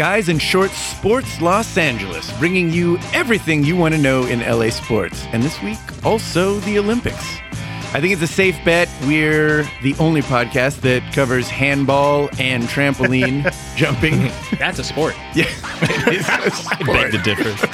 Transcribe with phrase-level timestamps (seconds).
[0.00, 4.70] Guys in Shorts Sports Los Angeles, bringing you everything you want to know in LA
[4.70, 5.26] sports.
[5.32, 7.36] And this week, also the Olympics.
[7.92, 8.88] I think it's a safe bet.
[9.02, 13.44] We're the only podcast that covers handball and trampoline
[13.76, 14.32] jumping.
[14.58, 15.14] That's a sport.
[15.34, 15.44] Yeah,
[15.82, 16.86] it is a sport.
[16.86, 17.68] Beg to differ.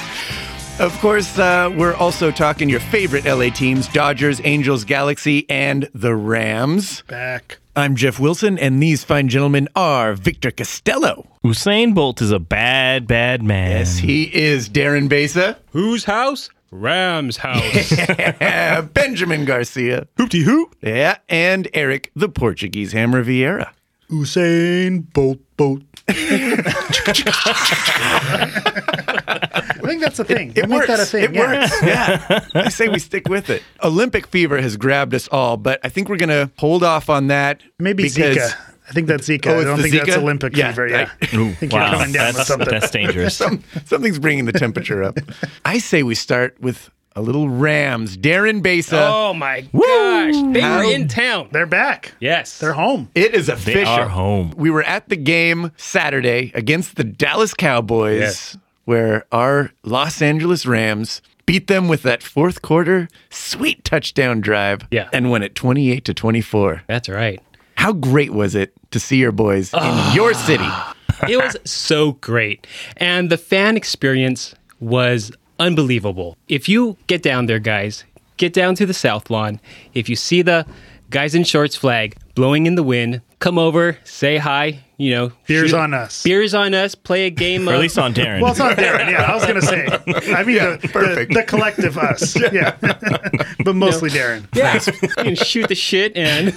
[0.79, 6.15] Of course, uh, we're also talking your favorite LA teams Dodgers, Angels, Galaxy, and the
[6.15, 7.01] Rams.
[7.07, 7.57] Back.
[7.75, 11.27] I'm Jeff Wilson, and these fine gentlemen are Victor Costello.
[11.43, 13.71] Usain Bolt is a bad, bad man.
[13.71, 16.49] Yes, he is Darren Besa, Whose house?
[16.69, 17.91] Ram's house.
[18.93, 20.75] Benjamin Garcia, Hoopty hoop.
[20.81, 23.71] yeah, and Eric, the Portuguese Hammer Vieira.
[24.09, 25.81] Usain Bolt Bolt.
[26.09, 26.13] I
[29.83, 30.53] think that's a thing.
[30.55, 30.87] It We'll works.
[30.87, 31.23] That a thing.
[31.25, 31.59] It yeah.
[31.59, 31.81] works.
[31.81, 32.45] Yeah.
[32.65, 33.61] I say we stick with it.
[33.83, 37.27] Olympic fever has grabbed us all, but I think we're going to hold off on
[37.27, 37.61] that.
[37.79, 38.55] Maybe because Zika.
[38.89, 39.47] I think that's Zika.
[39.47, 40.87] Oh, I don't the think that's Olympic Yeah, fever.
[40.87, 40.97] Yeah.
[40.97, 42.69] I- I think you're Wow, coming down with that's, something.
[42.69, 43.35] that's dangerous.
[43.43, 45.17] some, something's bringing the temperature up.
[45.65, 48.15] I say we start with a little Rams.
[48.15, 49.09] Darren Besa.
[49.11, 50.53] oh my gosh.
[50.53, 51.49] They How- were in town.
[51.51, 52.13] They're back.
[52.19, 52.59] Yes.
[52.59, 53.09] They're home.
[53.15, 53.87] It is official.
[53.91, 54.53] are home.
[54.55, 58.57] We were at the game Saturday against the Dallas Cowboys, Yes.
[58.85, 65.09] where our Los Angeles Rams beat them with that fourth quarter sweet touchdown drive Yeah.
[65.11, 66.83] and won it 28 to 24.
[66.85, 67.41] That's right.
[67.77, 70.13] How great was it to see your boys in ah.
[70.13, 70.69] your city?
[71.27, 72.67] It was so great.
[72.97, 76.37] And the fan experience was unbelievable.
[76.47, 78.03] If you get down there, guys,
[78.37, 79.59] get down to the South Lawn.
[79.93, 80.65] If you see the
[81.09, 85.31] guys in shorts flag blowing in the wind, come over, say hi, you know.
[85.47, 86.23] Beers shoot- on us.
[86.23, 88.41] Beers on us, play a game Or of at least on Darren.
[88.41, 89.09] Well, it's on Darren.
[89.09, 89.85] Yeah, I was going to say.
[90.33, 91.33] I mean, the, the, perfect.
[91.33, 92.35] the collective us.
[92.51, 92.75] Yeah.
[93.63, 94.47] but mostly Darren.
[94.53, 96.55] Yeah, you can shoot the shit and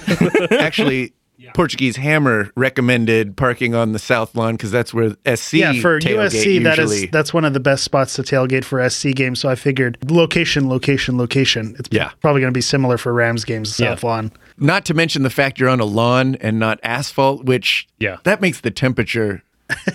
[0.51, 1.13] Actually,
[1.53, 6.29] Portuguese Hammer recommended parking on the South Lawn because that's where SC Yeah, for tailgate
[6.31, 7.03] USC, that usually.
[7.05, 9.39] is that's one of the best spots to tailgate for SC games.
[9.39, 11.75] So I figured location, location, location.
[11.79, 12.11] It's Yeah.
[12.21, 14.31] probably going to be similar for Rams games, South Lawn.
[14.57, 18.17] Not to mention the fact you're on a lawn and not asphalt, which Yeah.
[18.23, 19.43] that makes the temperature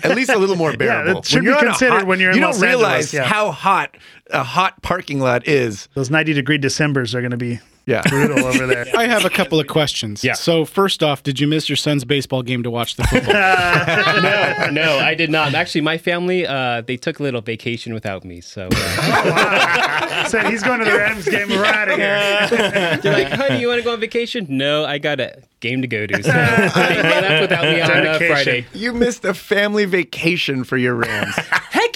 [0.03, 1.21] at least a little more bearable.
[1.21, 3.23] that should you're be considered hot- when you're in You don't Los Angeles, realize yeah.
[3.25, 3.95] how hot
[4.31, 5.87] a hot parking lot is.
[5.93, 8.03] Those 90 degree Decembers are going to be Yeah.
[8.07, 8.85] brutal over there.
[8.95, 10.23] I have a couple of questions.
[10.23, 10.33] Yeah.
[10.33, 13.33] So first off, did you miss your son's baseball game to watch the football?
[14.21, 15.55] no, no, I did not.
[15.55, 20.61] Actually, my family uh, they took a little vacation without me, so uh, Said he's
[20.63, 21.49] going to the Rams game.
[21.49, 22.47] We're out of here.
[23.01, 25.87] they're like, "Honey, you want to go on vacation?" No, I got a game to
[25.87, 28.65] go to, so they they left without me on uh, Friday.
[28.73, 31.35] You missed a family vacation for your Rams.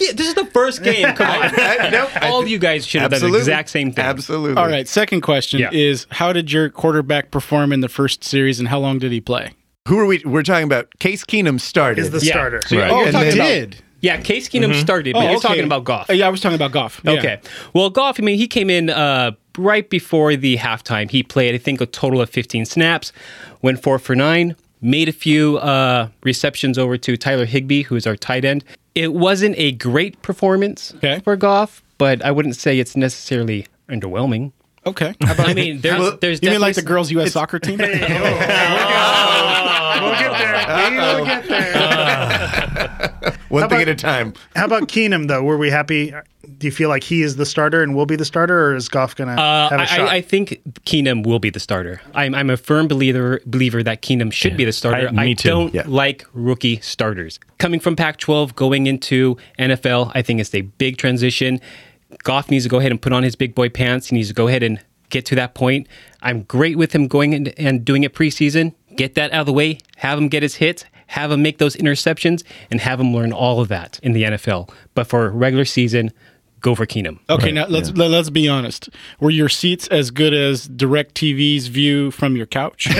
[0.01, 1.05] Heck, yeah, this is the first game.
[1.15, 3.91] Come on, I- no, I all of you guys should have done the exact same
[3.91, 4.03] thing.
[4.05, 4.61] Absolutely.
[4.61, 4.87] All right.
[4.87, 5.69] Second question Yeah.
[5.71, 9.21] is how did your quarterback perform in the first series and how long did he
[9.21, 9.51] play?
[9.87, 10.21] Who are we?
[10.25, 12.01] We're talking about Case Keenum started.
[12.01, 12.33] Is the Yeah.
[12.33, 12.61] starter.
[12.67, 12.91] So you're, Right.
[12.91, 13.75] Oh, I you're he about did.
[14.01, 15.47] yeah, Case Keenum started, but Oh, you're okay.
[15.47, 16.09] talking about Goff.
[16.09, 17.01] Uh, yeah, I was talking about Goff.
[17.03, 17.11] Yeah.
[17.13, 17.39] Okay.
[17.73, 21.09] Well, Goff, I mean, he came in uh, right before the halftime.
[21.09, 23.11] He played, I think, a total of 15 snaps,
[23.63, 28.05] went four for nine, made a few uh, receptions over to Tyler Higbee, who is
[28.07, 28.63] our tight end.
[28.95, 31.19] It wasn't a great performance Okay.
[31.23, 34.51] for Goff, but I wouldn't say it's necessarily underwhelming.
[34.85, 35.13] Okay.
[35.21, 37.31] How about I mean, there's, there's you mean like the girls' U.S.
[37.33, 37.79] soccer team?
[37.83, 39.70] Oh, oh,
[40.01, 40.51] We'll get there.
[41.15, 43.35] We'll get there.
[43.49, 44.33] One How thing about- at a time.
[44.55, 45.43] How about Keenum, though?
[45.43, 46.13] Were we happy?
[46.57, 48.87] Do you feel like he is the starter and will be the starter, or is
[48.87, 50.09] Goff going to Uh, have a I, shot?
[50.09, 52.01] I think Keenum will be the starter.
[52.15, 55.09] I'm, I'm a firm believer believer that Keenum should be the starter.
[55.09, 55.49] I- me too.
[55.49, 55.83] don't Yeah.
[55.85, 57.39] like rookie starters.
[57.57, 61.59] Coming from Pac-12, going into NFL, I think it's a big transition.
[62.23, 64.07] Goff needs to go ahead and put on his big boy pants.
[64.07, 64.79] He needs to go ahead and
[65.09, 65.87] get to that point.
[66.21, 68.73] I'm great with him going and doing it preseason.
[69.01, 69.79] Get that out of the way.
[69.97, 70.85] Have him get his hits.
[71.07, 74.69] Have him make those interceptions, and have him learn all of that in the NFL.
[74.93, 76.11] But for regular season,
[76.61, 77.17] go for Keenum.
[77.29, 78.89] Okay, now let's let, let's be honest.
[79.19, 82.87] Were your seats as good as DirecTV's view from your couch?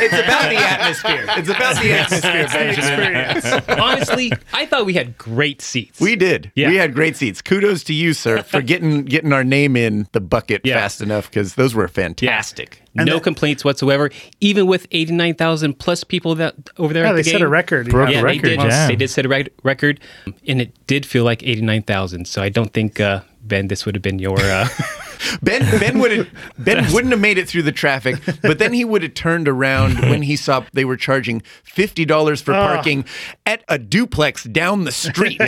[0.00, 1.26] It's about the atmosphere.
[1.30, 3.34] It's about the atmosphere, Benjamin.
[3.34, 3.68] experience.
[3.80, 6.00] Honestly, I thought we had great seats.
[6.00, 6.52] We did.
[6.54, 6.68] Yeah.
[6.68, 7.42] We had great seats.
[7.42, 10.74] Kudos to you, sir, for getting getting our name in the bucket Yeah.
[10.80, 12.82] fast enough because those were fantastic.
[12.94, 14.10] No the- complaints whatsoever.
[14.40, 17.42] Even with eighty nine thousand plus people that over there Yeah, at they the set
[17.42, 17.88] a record.
[17.90, 18.60] Broke Yeah, a they record, did.
[18.60, 18.86] yeah.
[18.88, 20.00] They did set a rec- record,
[20.46, 22.26] and it did feel like eighty nine thousand.
[22.26, 24.68] So I don't think uh, Ben, this would have been your uh,
[25.42, 26.28] Ben Ben would have
[26.58, 29.98] Ben wouldn't have made it through the traffic, but then he would have turned around
[30.00, 33.04] when he saw they were charging fifty dollars for parking
[33.46, 35.40] at a duplex down the street.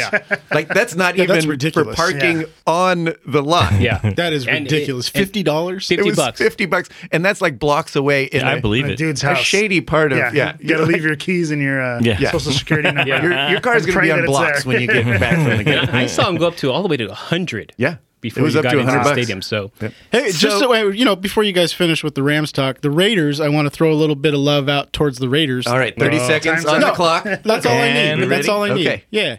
[0.51, 1.97] Like that's not Yeah, even that's for ridiculous.
[1.97, 2.47] parking Yeah.
[2.67, 3.81] on the lot.
[3.81, 3.99] Yeah.
[4.21, 5.09] That is And ridiculous.
[5.09, 5.87] and- Fifty dollars.
[5.87, 6.39] Fifty It was bucks.
[6.39, 8.97] fifty bucks, and that's like blocks away in I a- believe A it.
[8.97, 9.39] dude's a house.
[9.39, 10.57] shady part of Yeah, yeah.
[10.61, 12.31] You gotta leave your keys and your uh, Yeah.
[12.31, 13.09] social security number.
[13.09, 13.23] Yeah.
[13.23, 14.73] Your, your car's And gonna be on blocks there.
[14.73, 15.89] when you get back from the game.
[15.93, 17.73] I saw him go up to all the way to hundred.
[17.77, 19.19] Yeah, Before it was you up got to into hundred the bucks.
[19.23, 19.43] stadium.
[19.43, 19.71] So
[20.13, 22.81] Hey, So- just so uh, you know, before you guys finish with the Rams talk,
[22.83, 25.67] the Raiders, I want to throw a little bit of love out towards the Raiders.
[25.67, 26.93] All right, thirty seconds time's on up.
[26.93, 27.25] the clock.
[27.43, 28.29] That's all I need.
[28.29, 28.87] That's all I need.
[28.87, 29.05] Okay.
[29.11, 29.39] Yeah.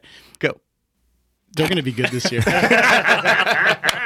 [1.54, 1.64] Go.
[1.64, 2.42] They're going to be good this year.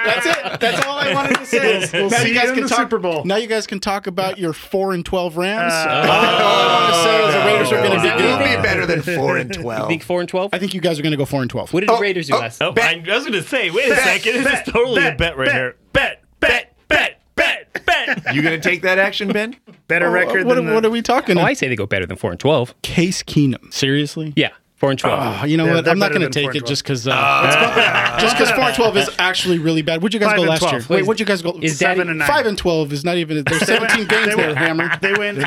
[0.05, 0.59] That's it.
[0.59, 1.89] That's all I wanted to say.
[1.93, 3.23] We'll now see you guys you in can the talk, Super Bowl.
[3.25, 5.73] Now you guys can talk about your four and twelve Rams.
[5.73, 8.17] Uh, all I want to say is the Raiders are going to Is be that
[8.17, 8.31] good.
[8.31, 9.87] what It'll be better than four and you twelve.
[9.87, 10.53] think four and twelve?
[10.53, 11.73] I think you guys are going to go four and twelve.
[11.73, 12.61] What did the Raiders do oh, last?
[12.61, 14.33] Oh, I, I was going to say, wait a Bet, second.
[14.33, 15.55] This bet, is totally bet, a bet right bet.
[15.55, 15.75] here.
[15.93, 18.35] Bet, bet, bet, bet, bet.
[18.35, 19.55] You gonna take that action, Ben?
[19.87, 21.37] Better record what, than the, what are we talking?
[21.37, 21.49] Oh, about?
[21.49, 22.79] I say they go better than four and twelve.
[22.81, 23.71] Case Keenum.
[23.73, 24.33] Seriously?
[24.35, 25.41] Yeah, four and twelve.
[25.41, 25.85] Oh, you know Yeah, what?
[25.85, 27.07] they're I'm not going to take it just because.
[27.09, 28.15] Ah.
[28.15, 30.01] Uh, just because four and twelve is actually really bad.
[30.01, 30.73] Where'd you guys Five go last 12.
[30.73, 30.79] year?
[30.81, 31.57] Wait, Wait, where'd you guys go?
[31.61, 32.27] Is seven Daddy- and nine.
[32.27, 33.43] Five and twelve is not even.
[33.43, 34.55] There's 17 games They there, win.
[34.55, 34.91] Hammer.
[35.01, 35.35] They win.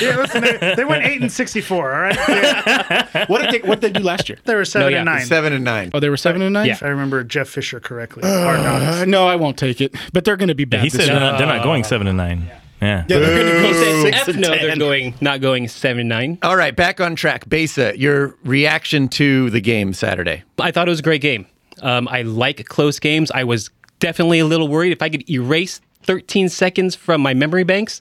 [0.00, 1.92] yeah, listen, they, they went eight and sixty-four.
[1.94, 4.38] All right, Yeah, What did they What did they do last year?
[4.44, 4.98] they were seven yeah.
[4.98, 5.26] and nine.
[5.26, 5.90] Seven and nine.
[5.94, 6.66] Oh, they were seven and nine.
[6.66, 6.72] Yeah.
[6.74, 8.22] If I remember Jeff Fisher correctly.
[8.24, 8.82] Hard knocks.
[9.02, 9.94] Uh, no, I won't take it.
[10.12, 10.82] But they're going to be bad.
[10.82, 12.50] He said they're not, they're not going seven and nine.
[12.82, 13.04] Yeah.
[13.08, 14.78] Yeah, they're going to go Said six F and no, they're ten.
[14.78, 16.38] going not going seven nine.
[16.42, 17.48] All right, back on track.
[17.48, 20.42] Besa, your reaction to the game Saturday.
[20.58, 21.46] I thought it was a great game.
[21.80, 23.30] Um, I like close games.
[23.30, 23.70] I was
[24.00, 28.00] definitely a little worried if I could erase 13 seconds from my memory banks.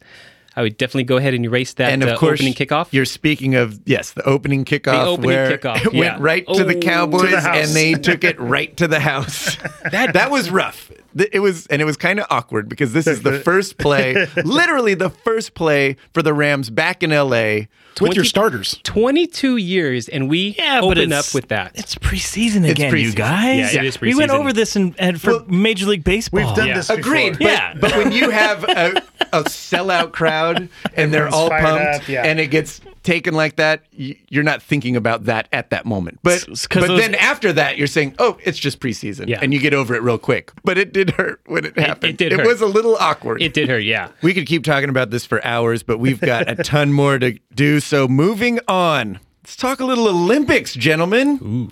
[0.55, 2.87] I would definitely go ahead and erase that And of uh, course, opening kickoff.
[2.91, 5.99] You're speaking of yes, the opening kickoff the opening where kickoff, it yeah.
[5.99, 6.79] went right to the Oh.
[6.79, 9.55] Cowboys To the and they took it right to the house.
[9.91, 10.91] that that was rough.
[11.15, 14.93] It was and it was kind of awkward because this is the first play, literally
[14.93, 17.67] the first play for the Rams back in LA.
[17.99, 18.79] with your starters.
[18.83, 21.71] 22 years, and we Yeah, but open it's- up with that.
[21.75, 23.15] It's preseason again, you preseason.
[23.15, 23.73] guys.
[23.73, 24.01] Yeah, it is preseason.
[24.01, 26.45] We went over this in, and for Well, Major League Baseball.
[26.45, 26.75] We've done Yeah.
[26.75, 26.99] this before.
[26.99, 27.33] Agreed.
[27.33, 27.73] But, Yeah.
[27.79, 29.00] but when you have a,
[29.33, 32.23] a sellout crowd and they're all pumped up, yeah.
[32.23, 36.19] and it gets taken like that, you're not thinking about that at that moment.
[36.23, 39.27] But, but those- then after that, you're saying, oh, it's just preseason.
[39.27, 39.39] Yeah.
[39.41, 40.51] And you get over it real quick.
[40.63, 42.13] But it did hurt when it happened.
[42.13, 42.41] it did hurt.
[42.41, 43.41] It was a little awkward.
[43.41, 44.09] It did hurt, yeah.
[44.21, 47.37] we could keep talking about this for hours, but we've got a ton more to
[47.53, 47.79] do.
[47.79, 49.19] So moving on.
[49.43, 51.71] Let's talk a little Olympics, gentlemen.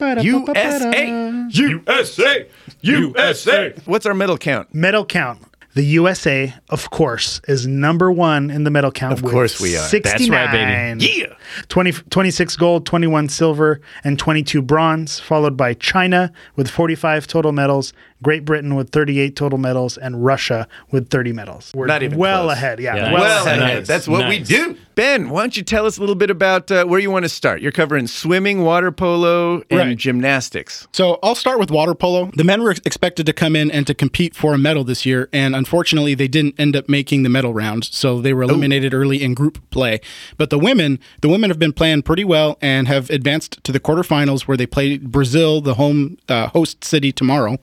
[0.00, 1.48] USA.
[1.50, 2.46] USA.
[2.80, 3.74] USA.
[3.84, 4.74] What's our medal count?
[4.74, 5.42] Medal count.
[5.74, 9.12] The USA, of course, is number one in the medal count.
[9.12, 9.88] Of course we are.
[9.88, 11.20] That's right, baby.
[11.20, 11.34] Yeah.
[11.68, 17.92] 20, 26 gold, 21 silver, and 22 bronze, followed by China with 45 total medals,
[18.22, 21.70] Great Britain with 38 total medals, and Russia with 30 medals.
[21.74, 22.52] We're Not even well close.
[22.56, 22.80] ahead.
[22.80, 23.12] Yeah, Yeah.
[23.12, 23.58] well, Well, ahead.
[23.62, 23.78] ahead.
[23.78, 23.86] Nice.
[23.86, 24.76] that's what we do.
[24.94, 27.28] Ben, why don't you tell us a little bit about uh, where you want to
[27.30, 27.62] start?
[27.62, 29.96] You're covering swimming, water polo, and Right.
[29.96, 30.86] gymnastics.
[30.92, 32.30] So I'll start with water polo.
[32.36, 35.30] The men were expected to come in and to compete for a medal this year,
[35.32, 37.84] and unfortunately, they didn't end up making the medal round.
[37.84, 40.00] So they were eliminated early in group play.
[40.36, 43.80] But the women, the women have been playing pretty well and have advanced to the
[43.80, 47.58] quarterfinals, where they play Brazil, the home uh, host city, tomorrow,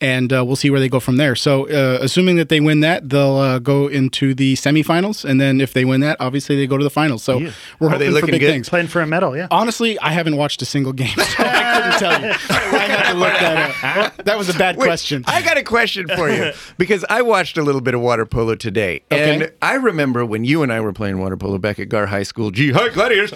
[0.00, 1.34] and uh, we'll see where they go from there.
[1.34, 5.60] So, uh, assuming that they win that, they'll uh, go into the semifinals, and then
[5.60, 7.22] if they win that, obviously they go to the finals.
[7.22, 7.38] So
[7.80, 8.50] we're Are they hoping for looking big good?
[8.52, 8.68] things.
[8.68, 9.48] Playing for a medal, yeah.
[9.50, 12.28] Honestly, I haven't watched a single game, so I couldn't tell you.
[12.50, 14.24] I had to look that up.
[14.24, 15.24] That was a bad Wait, question.
[15.26, 18.54] I got a question for you because I watched a little bit of water polo
[18.54, 19.34] today, Okay.
[19.34, 22.22] and I remember when you and I were playing water polo back at Gar High
[22.22, 22.50] School.
[22.50, 23.32] Gee, hi, gladiators!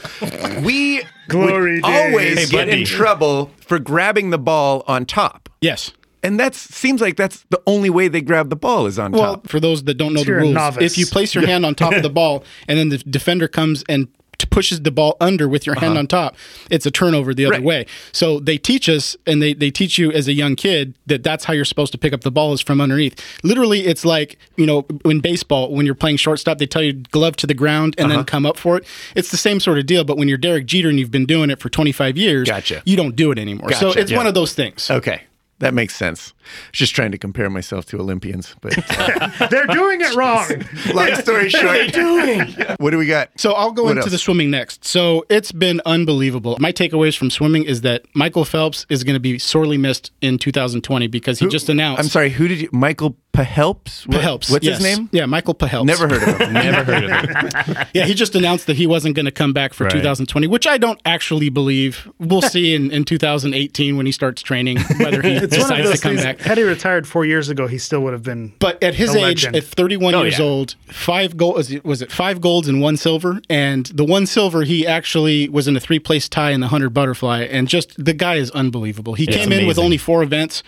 [0.63, 5.93] We Glory would always Hey, get in trouble for grabbing the ball on top, yes.
[6.23, 9.21] And that seems like that's the only way they grab the ball is on top.
[9.21, 9.49] Well, top.
[9.49, 10.93] for those that don't know the You're a rules, novice.
[10.93, 13.85] if you place your hand on top of the ball and then the defender comes
[13.89, 15.99] and t- pushes the ball under with your hand uh-huh.
[16.01, 16.37] on top,
[16.71, 17.63] it's a turnover the other Right.
[17.63, 17.87] way.
[18.13, 21.45] So they teach us and they, they teach you as a young kid that that's
[21.45, 23.21] how you're supposed to pick up the ball is from underneath.
[23.43, 27.37] Literally, it's like, you know, in baseball, when you're playing shortstop, they tell you glove
[27.37, 28.25] to the ground and then uh-huh.
[28.27, 28.85] come up for it.
[29.17, 30.05] It's the same sort of deal.
[30.05, 32.83] But when you're Derek Jeter and you've been doing it for 25 years, Gotcha.
[32.85, 33.73] you don't do it anymore.
[33.73, 34.01] so Gotcha.
[34.01, 34.17] it's Yeah.
[34.19, 34.89] one of those things.
[34.91, 35.23] Okay.
[35.63, 36.35] That makes sense.
[36.73, 38.73] Just trying to compare myself to Olympians, but
[39.51, 40.47] They're doing it wrong.
[40.95, 41.95] long story short,
[42.81, 43.31] what do we got?
[43.37, 44.11] So I'll go What into else?
[44.11, 44.85] the swimming next.
[44.85, 46.57] So it's been unbelievable.
[46.59, 50.37] My takeaways from swimming is that Michael Phelps is going to be sorely missed in
[50.37, 52.01] 2020 because he just announced.
[52.03, 52.31] I'm sorry.
[52.31, 52.69] Who did you?
[52.73, 54.07] Michael Pahelps.
[54.07, 54.51] What- Pahelps.
[54.51, 54.79] What's yes.
[54.79, 55.09] his name?
[55.13, 55.87] Yeah, Michael Pahelps.
[55.87, 56.53] Never heard of him.
[56.53, 57.89] Never heard of it.
[57.95, 59.93] Yeah, he just announced that he wasn't going to come back for Right.
[59.93, 62.09] 2020, which I don't actually believe.
[62.19, 66.13] We'll see in, in 2018 when he starts training whether he It's decides to come
[66.13, 66.23] things.
[66.25, 66.41] back.
[66.41, 68.53] Had he retired four years ago, he still would have been.
[68.59, 69.57] But at his A age, legend.
[69.57, 70.45] at 31 Oh, years yeah.
[70.45, 73.41] old, five gold was it, was it five golds and one silver?
[73.51, 76.91] And the one silver, he actually was in a three place tie in the hundred
[76.91, 79.15] butterfly, and just the guy is unbelievable.
[79.15, 80.63] He came in with only four events.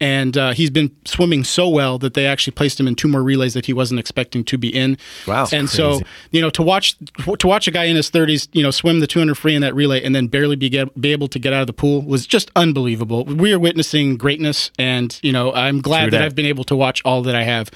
[0.00, 3.22] And uh, he's been swimming so well that they actually placed him in two more
[3.22, 4.96] relays that he wasn't expecting to be in.
[5.26, 5.46] Wow.
[5.52, 6.96] And so, you know, to watch
[7.38, 9.74] to watch a guy in his 30s, you know, swim the 200 free in that
[9.74, 12.26] relay and then barely be get, be able to get out of the pool was
[12.26, 13.24] just unbelievable.
[13.26, 16.22] We are witnessing greatness, and you know, I'm glad that that.
[16.22, 17.70] I've been able to watch all that I have.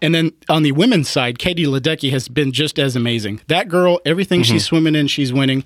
[0.00, 3.40] And then on the women's side, Katie Ledecky has been just as amazing.
[3.48, 4.52] That girl, everything Mm-hmm.
[4.52, 5.64] she's swimming in, she's winning.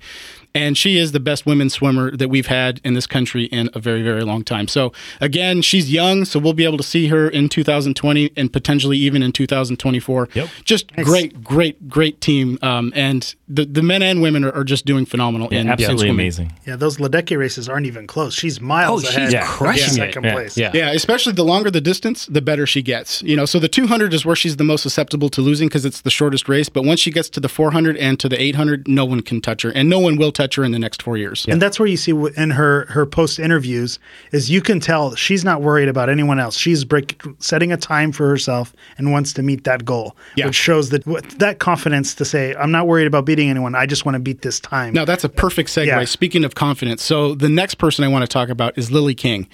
[0.53, 3.79] And she is the best women's swimmer that we've had in this country in a
[3.79, 4.67] very, very long time.
[4.67, 4.91] So,
[5.21, 9.21] again, she's young, so we'll be able to see her in 2020 and potentially even
[9.21, 10.29] in 2024.
[10.33, 10.49] Yep.
[10.63, 12.57] Just great, great, great team.
[12.61, 15.49] Um, and the, the men and women are, are just doing phenomenal.
[15.49, 16.15] in, in Absolutely swimming.
[16.15, 16.53] amazing.
[16.67, 18.33] Yeah, those Ledecky races aren't even close.
[18.33, 19.31] She's miles Oh, she's ahead.
[19.33, 19.41] Yeah.
[19.41, 19.89] of crushing it.
[19.97, 20.33] second Yeah.
[20.33, 20.57] place.
[20.57, 20.71] Yeah.
[20.73, 23.21] Yeah, especially the longer the distance, the better she gets.
[23.23, 26.01] You know, so the 200 is where she's the most susceptible to losing because it's
[26.01, 26.69] the shortest race.
[26.69, 29.63] But once she gets to the 400 and to the 800, no one can touch
[29.63, 31.45] her, and no one will touch her in the next four years.
[31.49, 33.97] And that's where you see in her her post interviews
[34.31, 36.55] is you can tell she's not worried about anyone else.
[36.57, 40.45] She's break, setting a time for herself and wants to meet that goal, Yeah.
[40.47, 41.03] which shows that
[41.39, 43.75] that confidence to say, "I'm not worried about beating anyone.
[43.75, 45.85] I just want to beat this time." Now that's a perfect segue.
[45.85, 46.03] Yeah.
[46.05, 49.47] Speaking of confidence, so the next person I want to talk about is Lily King.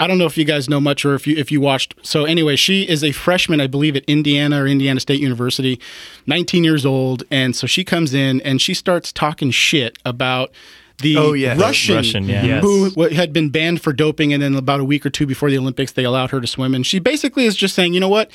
[0.00, 1.94] I don't know if you guys know much or if you if you watched.
[2.02, 5.78] So anyway, she is a freshman, I believe, at Indiana or Indiana State University,
[6.26, 10.50] 19 years old, and so she comes in and she starts talking shit about
[10.98, 11.56] the Oh, yeah.
[11.58, 12.60] Russian, Russian, yeah.
[12.60, 15.50] who w- had been banned for doping, and then about a week or two before
[15.50, 18.08] the Olympics, they allowed her to swim, and she basically is just saying, you know
[18.08, 18.30] what.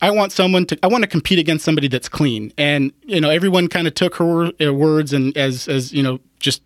[0.00, 0.78] I want someone to.
[0.82, 4.16] I want to compete against somebody that's clean, and you know everyone kind of took
[4.16, 6.62] her uh, words and as as you know just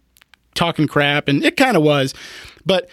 [0.54, 2.12] talking crap, and it kind of was,
[2.66, 2.90] but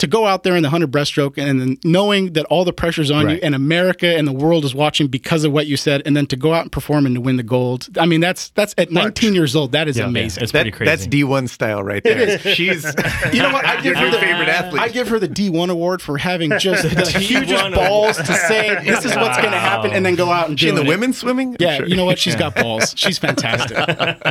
[0.00, 3.10] to go out there in the hundred breaststroke and then knowing that all the pressure's
[3.10, 6.16] on you and America and the world is watching because of what you said, and
[6.16, 7.88] then to go out and perform and to win the gold.
[7.98, 9.72] I mean, that's that's at 19 years old.
[9.72, 10.42] That is amazing.
[10.42, 10.90] It's That, pretty crazy.
[10.90, 12.38] that's D1 style right there.
[12.38, 12.84] She's
[13.32, 13.64] You know what?
[13.64, 14.82] I give her the favorite athlete.
[14.82, 19.04] I give her the D1 award for having just the hugest balls to say this
[19.04, 20.88] is what's going to happen, and then go out and she in do the it.
[20.88, 21.56] women's swimming?
[21.60, 21.86] Yeah, Sure.
[21.86, 22.18] you know what?
[22.18, 22.94] She's got balls.
[22.96, 23.76] She's fantastic.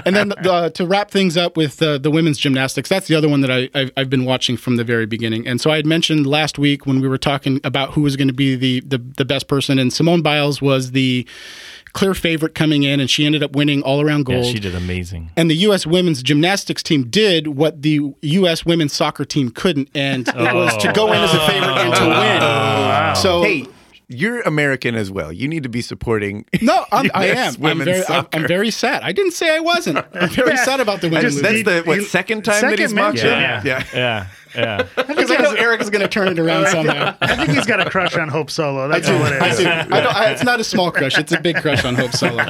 [0.06, 3.30] and then the, to wrap things up with uh, the women's gymnastics, that's the other
[3.30, 5.48] one that I, I've, I've been watching from the very beginning.
[5.48, 8.28] And so I had mentioned last week when we were talking about who was going
[8.28, 11.28] to be the, the the best person, and Simone Biles was the
[11.94, 14.46] clear favorite coming in, and she ended up winning all around yeah, gold.
[14.46, 15.32] she did amazing.
[15.36, 15.86] And the U.S.
[15.86, 18.66] women's gymnastics team did what the U.S.
[18.66, 20.56] women's soccer team couldn't, and it oh.
[20.56, 23.16] was to go in as a favorite and to oh, win.
[23.16, 23.66] So Hey,
[24.12, 25.32] you're American as well.
[25.32, 26.46] You need to be supporting.
[26.62, 27.54] No, I'm, I am.
[27.64, 28.28] I'm very, I'm.
[28.34, 29.04] I'm very sad.
[29.04, 30.00] I didn't say I wasn't.
[30.14, 31.22] I'm very sad about the women.
[31.22, 33.34] Just, that's the what second time that second he's mocked mention.
[33.34, 33.40] him?
[33.40, 33.62] Yeah.
[33.64, 33.86] yeah.
[33.94, 34.28] Yeah.
[34.56, 34.84] Yeah.
[34.96, 37.16] because I know Eric is going to turn it around somehow.
[37.22, 38.88] I think he's got a crush on Hope Solo.
[38.88, 39.18] That's I do.
[39.18, 39.58] all it I is.
[39.58, 39.68] do.
[39.68, 41.18] I don't, I, it's not a small crush.
[41.18, 42.44] It's a big crush on Hope Solo.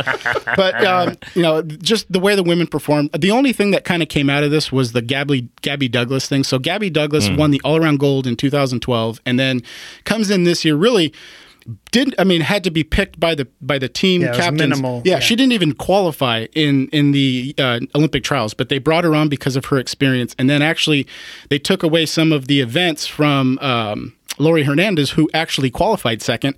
[0.56, 3.12] But um, you know, just the way the women performed.
[3.12, 6.28] The only thing that kind of came out of this was the Gabby Gabby Douglas
[6.28, 6.44] thing.
[6.44, 7.36] So Gabby Douglas Hmm.
[7.36, 9.62] won the all around gold in 2012, and then
[10.06, 11.14] comes in this year really.
[11.92, 14.38] Didn't I mean had to be picked by the by the team Yeah, it was
[14.40, 14.62] captains?
[14.62, 15.02] minimal.
[15.06, 15.20] Yeah, Yeah.
[15.20, 19.30] she didn't even qualify in in the uh, Olympic trials, but they brought her on
[19.30, 20.36] because of her experience.
[20.40, 21.08] And then actually,
[21.50, 26.56] they took away some of the events from um, Laurie Hernandez, who actually qualified second,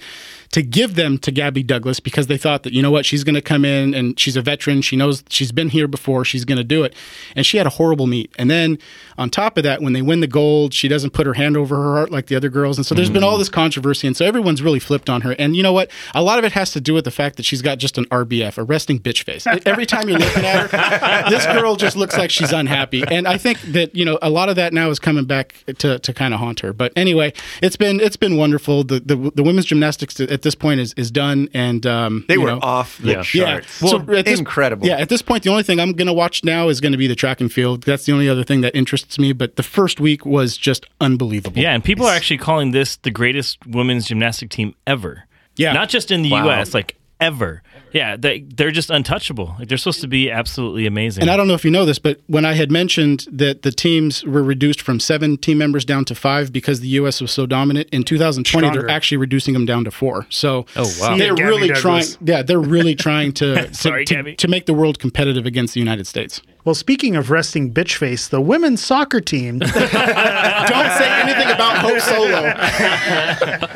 [0.52, 3.36] to give them to Gabby Douglas because they thought that you know what she's going
[3.36, 4.82] to come in and she's a veteran.
[4.82, 6.26] She knows she's been here before.
[6.26, 6.94] She's going to do it,
[7.36, 8.34] and she had a horrible meet.
[8.38, 8.78] And then
[9.18, 11.76] on top of that, when they win the gold, she doesn't put her hand over
[11.76, 12.78] her heart like the other girls.
[12.78, 15.36] And so there's been all this controversy, and so everyone's really flipped on her.
[15.40, 15.90] And you know what?
[16.14, 18.06] A lot of it has to do with the fact that she's got just an
[18.06, 19.48] RBF, a resting bitch face.
[19.66, 23.04] Every time you're looking at her, this girl just looks like she's unhappy.
[23.08, 26.00] And I think that you know a lot of that now is coming back to,
[26.00, 26.74] to kind of haunt her.
[26.74, 28.84] But anyway, it's been it's been wonderful.
[28.84, 32.42] The the, the women's gymnastics at this point is, is done, and um, They you
[32.42, 33.22] were know, off the Yeah.
[33.24, 33.82] charts.
[33.82, 34.18] Yeah.
[34.18, 34.88] at this- incredible.
[34.88, 36.98] Yeah, at this point, the only thing I'm going to watch now is going to
[36.98, 37.84] be the track and field.
[37.84, 39.34] That's the only other thing that interests me.
[39.34, 41.62] But the first week was just unbelievable.
[41.62, 45.24] Yeah, and people are actually calling this the greatest women's gymnastic team ever.
[45.56, 45.74] Yeah.
[45.74, 46.50] Not just in the Wow.
[46.50, 47.62] US, like ever.
[47.94, 49.56] Yeah, they they're just untouchable.
[49.60, 51.22] Like they're supposed to be absolutely amazing.
[51.24, 53.72] And I don't know if you know this, but when I had mentioned that the
[53.72, 57.20] teams were reduced from seven team members down to five because the U.S.
[57.22, 58.82] was so dominant, in 2020 Stronger.
[58.88, 60.26] they're actually reducing them down to four.
[60.30, 61.18] So Oh, wow.
[61.18, 62.16] they're Gabby really Douglas.
[62.16, 62.28] trying.
[62.30, 64.36] Yeah, they're really trying to to, Sorry, to, Gabby.
[64.36, 66.42] to make the world competitive against the United States.
[66.64, 69.60] Well, speaking of resting bitch face, the women's soccer team.
[69.60, 72.50] Don't say anything about Ho Solo.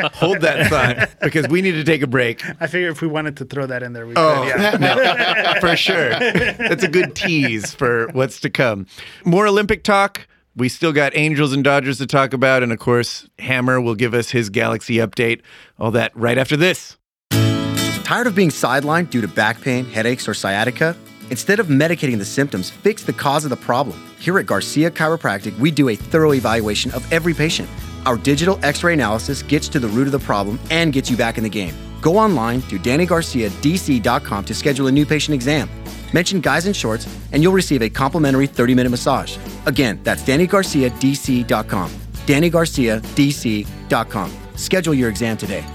[0.14, 2.44] Hold that thought because we need to take a break.
[2.62, 4.82] I figure if we wanted to throw that in there, we Oh, could.
[4.82, 5.60] Yeah.
[5.60, 6.10] for sure.
[6.10, 8.86] That's a good tease for what's to come.
[9.26, 10.28] More Olympic talk.
[10.56, 12.62] We still got Angels and Dodgers to talk about.
[12.64, 15.42] And of course, Hammer will give us his Galaxy update.
[15.80, 16.98] All that right after this.
[18.04, 20.96] Tired of being sidelined due to back pain, headaches, or sciatica?
[21.32, 24.02] Instead of medicating the symptoms, fix the cause of the problem.
[24.20, 27.70] Here at Garcia Chiropractic, we do a thorough evaluation of every patient.
[28.06, 31.18] Our digital x ray analysis gets to the root of the problem and gets you
[31.18, 31.74] back in the game.
[32.02, 35.68] Go online to DannyGarciaDC.com to schedule a new patient exam.
[36.14, 39.38] Mention Guys in Shorts, and you'll receive a complimentary 30 minute massage.
[39.66, 41.90] Again, that's DannyGarciaDC.com.
[42.28, 44.32] DannyGarciaDC.com.
[44.56, 45.66] Schedule your exam today.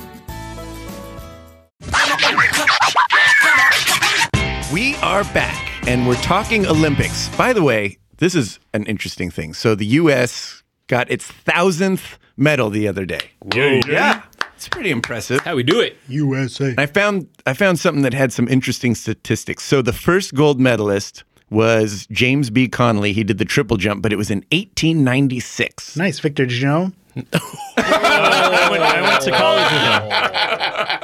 [5.11, 7.29] We are back and we're talking Olympics.
[7.31, 9.55] By the way, this is an interesting thing.
[9.55, 10.62] So the U.S.
[10.87, 13.33] got its thousandth medal the other day.
[13.40, 13.81] Whoa.
[13.88, 14.23] Yeah,
[14.55, 15.40] it's pretty impressive.
[15.40, 15.97] How we do it?
[16.07, 16.76] USA.
[16.79, 19.64] I found I found something that had some interesting statistics.
[19.64, 22.69] So the first gold medalist was James B.
[22.69, 23.12] Connolly.
[23.12, 25.97] He did the triple jump, but it was in 1896.
[25.97, 26.47] Nice, Victor.
[26.47, 26.93] Did you know?
[27.17, 29.83] I, went, I went to college with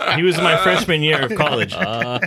[0.08, 0.18] him.
[0.18, 1.75] He was my freshman year of college.
[1.75, 2.20] Uh.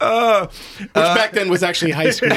[0.00, 0.46] Uh,
[0.78, 2.30] Which uh, back then was actually high school.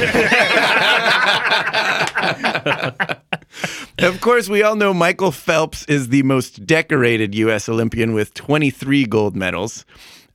[3.99, 7.69] Of course, we all know Michael Phelps is the most decorated U.S.
[7.69, 9.85] Olympian with 23 gold medals.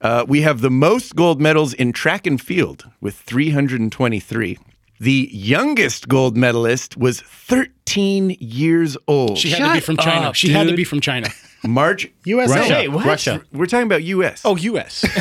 [0.00, 4.58] Uh, we have the most gold medals in track and field with 323.
[5.00, 9.38] The youngest gold medalist was 13 years old.
[9.38, 10.26] She had to be from China.
[10.28, 10.76] up, she had to dude.
[10.76, 11.28] be from China.
[11.66, 12.06] March.
[12.24, 12.68] USA.
[12.70, 13.04] Wait, what?
[13.06, 13.42] Russia.
[13.52, 14.42] We're talking about U.S.
[14.44, 15.04] Oh, U.S.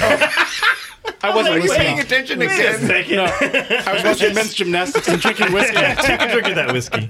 [1.01, 1.13] Oh.
[1.23, 2.39] I wasn't Are you paying listening.
[2.39, 2.91] attention again?
[3.87, 5.75] I was watching men's gymnastics and drinking whiskey.
[5.75, 7.09] Take a drink of that whiskey.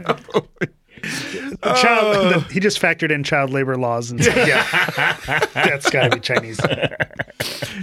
[1.63, 1.73] Oh.
[1.75, 6.15] Child, the- he just factored in child labor laws and said, yeah, that's got to
[6.15, 6.59] be Chinese.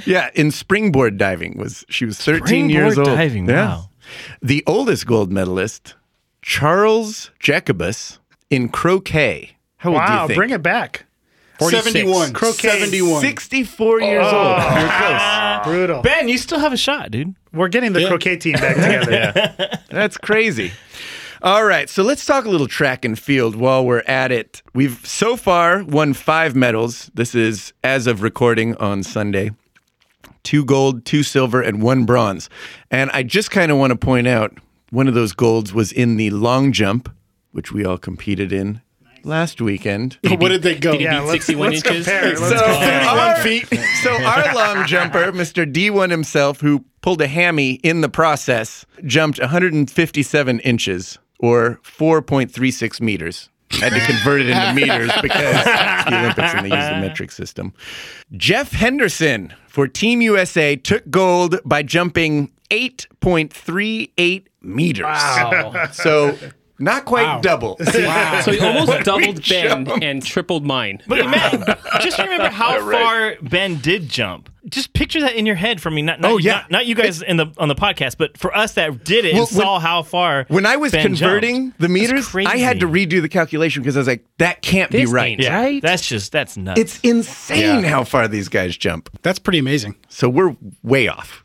[0.06, 3.18] Yeah, in springboard diving was she was 13 years Springboard old.
[3.18, 3.66] diving, Yeah.
[3.68, 3.90] wow.
[4.42, 5.94] The oldest gold medalist,
[6.42, 8.18] Charles Jacobus
[8.50, 9.56] in croquet.
[9.78, 10.36] How old do you Wow, think?
[10.36, 11.06] bring it back.
[11.58, 12.32] 71.
[12.32, 12.68] Croquet.
[12.68, 13.20] 71.
[13.20, 14.36] 64 years oh.
[14.36, 14.80] old.
[14.80, 15.64] You're close.
[15.64, 16.02] Brutal.
[16.02, 17.34] Ben, you still have a shot, dude.
[17.52, 19.78] We're getting the croquet team back together.
[19.90, 20.72] That's crazy.
[21.42, 24.62] All right, so let's talk a little track and field while we're at it.
[24.74, 27.10] We've so far won five medals.
[27.14, 29.50] This is as of recording on Sunday
[30.46, 32.48] two gold, two silver, and one bronze.
[32.90, 34.56] And I just kind of want to point out
[34.90, 37.10] one of those golds was in the long jump,
[37.52, 38.80] which we all competed in
[39.24, 40.18] last weekend.
[40.28, 40.92] What did they go?
[40.92, 42.06] Did he Yeah, beat let's- 61 let's inches?
[42.06, 42.38] compare.
[42.38, 43.66] Let's So, our, feet.
[44.04, 45.70] so our long jumper, Mr.
[45.70, 53.50] D1 himself, who pulled a hammy in the process, jumped 157 inches or 4.36 meters.
[53.70, 57.74] Had to convert it into meters because the Olympics and they use the metric system.
[58.32, 65.04] Jeff Henderson for Team USA took gold by jumping 8.38 meters.
[65.04, 65.88] Wow.
[65.92, 66.38] So
[66.78, 67.78] not quite double.
[67.96, 68.40] Wow.
[68.42, 70.02] so he almost doubled Ben jumped.
[70.02, 71.02] and tripled mine.
[71.06, 71.64] But man,
[72.00, 74.50] just remember how far Ben did jump.
[74.68, 76.02] Just picture that in your head for me.
[76.02, 76.52] Not, not Oh, yeah.
[76.52, 79.32] not, not you guys in the on the podcast, but for us that did it
[79.34, 80.44] Well, and saw how far.
[80.48, 81.80] When I was Ben converting jumped.
[81.80, 85.06] the meters, I had to redo the calculation because I was like, that can't be
[85.06, 85.38] right.
[85.38, 85.80] Yeah, right?
[85.82, 86.80] that's just that's nuts.
[86.80, 89.08] It's insane how far these guys jump.
[89.22, 89.94] That's pretty amazing.
[90.08, 91.44] So we're way off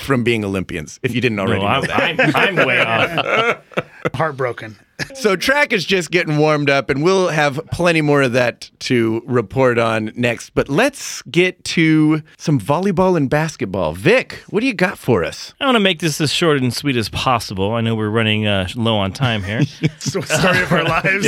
[0.00, 2.36] from being Olympians, if you didn't already no, know I'm, that.
[2.36, 3.86] I'm, I'm way off.
[4.14, 4.76] Heartbroken.
[5.14, 9.22] So track is just getting warmed up, and we'll have plenty more of that to
[9.26, 10.54] report on next.
[10.54, 13.92] But let's get to some volleyball and basketball.
[13.92, 15.52] Vic, what do you got for us?
[15.60, 17.72] I want to make this as short and sweet as possible.
[17.72, 19.60] I know we're running uh, low on time here.
[19.98, 21.26] So story of our lives.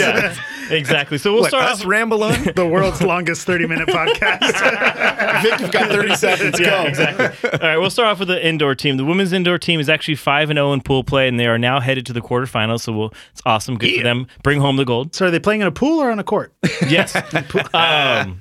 [0.70, 1.18] Exactly.
[1.18, 1.86] So we'll What, start us off.
[1.86, 2.32] ramble on?
[2.56, 5.42] the world's longest 30 minute podcast.
[5.42, 6.60] Vic, you've got 30 seconds.
[6.60, 6.88] Yeah, Go.
[6.88, 7.50] exactly.
[7.50, 8.96] All right, we'll start off with the indoor team.
[8.96, 11.58] The women's indoor team is actually five and zero in pool play, and they are
[11.58, 12.80] now headed to the quarterfinals.
[12.80, 13.76] So we'll, it's awesome.
[13.78, 14.26] Good for them.
[14.42, 15.14] Bring home the gold.
[15.14, 16.52] so are they playing in a pool or on a court?
[16.88, 17.14] Yes.
[17.74, 18.38] um,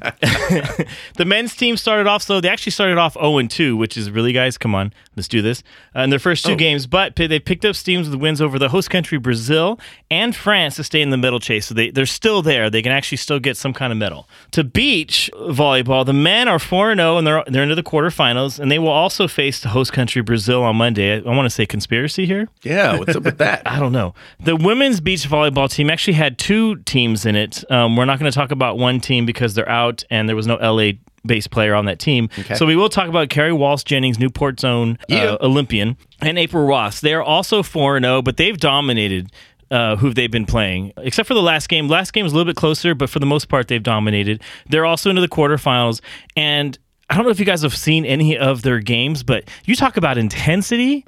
[1.17, 2.41] the men's team started off slow.
[2.41, 5.41] They actually started off 0 and 2, which is really, guys, come on, let's do
[5.41, 5.63] this.
[5.95, 8.69] Uh, in their first two games, but they picked up steams with wins over the
[8.69, 9.79] host country, Brazil,
[10.11, 11.65] and France to stay in the medal chase.
[11.67, 12.69] So they, they're still there.
[12.69, 14.27] They can actually still get some kind of medal.
[14.51, 18.60] To beach volleyball, the men are 4 and 0, and they're, they're into the quarterfinals,
[18.60, 21.13] and they will also face the host country, Brazil, on Monday.
[21.13, 22.49] I, I want to say conspiracy here.
[22.63, 23.62] Yeah, what's up with that?
[23.65, 24.15] I don't know.
[24.39, 27.63] The women's beach volleyball team actually had two teams in it.
[27.71, 30.47] Um, we're not going to talk about one team because they're out and there was
[30.47, 30.93] no LA
[31.25, 32.30] based player on that team.
[32.56, 37.01] So we will talk about Kerri Walsh Jennings, Newport Zone uh, Olympian, and April Ross.
[37.01, 39.30] They're also 4 0, but they've dominated
[39.71, 41.88] uh, who they've been playing, except for the last game.
[41.88, 44.41] Last game was a little bit closer, but for the most part, they've dominated.
[44.69, 46.01] They're also into the quarterfinals.
[46.36, 46.77] And
[47.10, 49.97] I don't know if you guys have seen any of their games, but you talk
[49.97, 51.06] about intensity.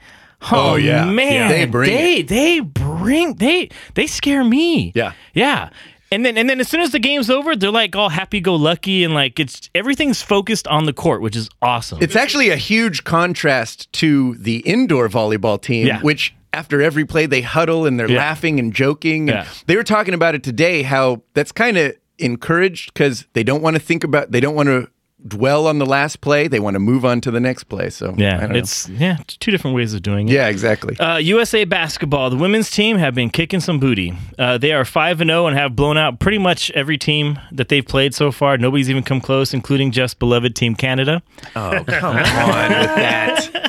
[0.52, 1.06] Oh, Oh, yeah.
[1.06, 1.48] man, Yeah.
[1.50, 4.92] They bring they, they bring they they scare me.
[4.96, 5.12] Yeah.
[5.34, 5.70] yeah.
[6.12, 8.56] And then and then as soon as the game's over, they're like all happy go
[8.56, 12.00] lucky and like it's everything's focused on the court, which is awesome.
[12.02, 16.02] It's actually a huge contrast to the indoor volleyball team, Yeah.
[16.02, 18.18] which after every play they huddle and they're Yeah.
[18.18, 19.30] laughing and joking.
[19.30, 19.48] And Yeah.
[19.68, 23.76] They were talking about it today how that's kind of encouraged because they don't want
[23.76, 24.88] to think about, they don't want to
[25.28, 26.48] dwell on the last play.
[26.48, 27.90] They want to move on to the next play.
[27.90, 28.58] So yeah, don't know.
[28.58, 30.34] it's yeah, two different ways of doing it.
[30.34, 30.98] yeah, exactly.
[30.98, 34.14] Uh, USA basketball, the women's team have been kicking some booty.
[34.38, 37.68] Uh, they are five and zero and have blown out pretty much every team that
[37.68, 38.58] they've played so far.
[38.58, 41.22] Nobody's even come close, including just beloved Team Canada.
[41.56, 43.69] oh, come on with that.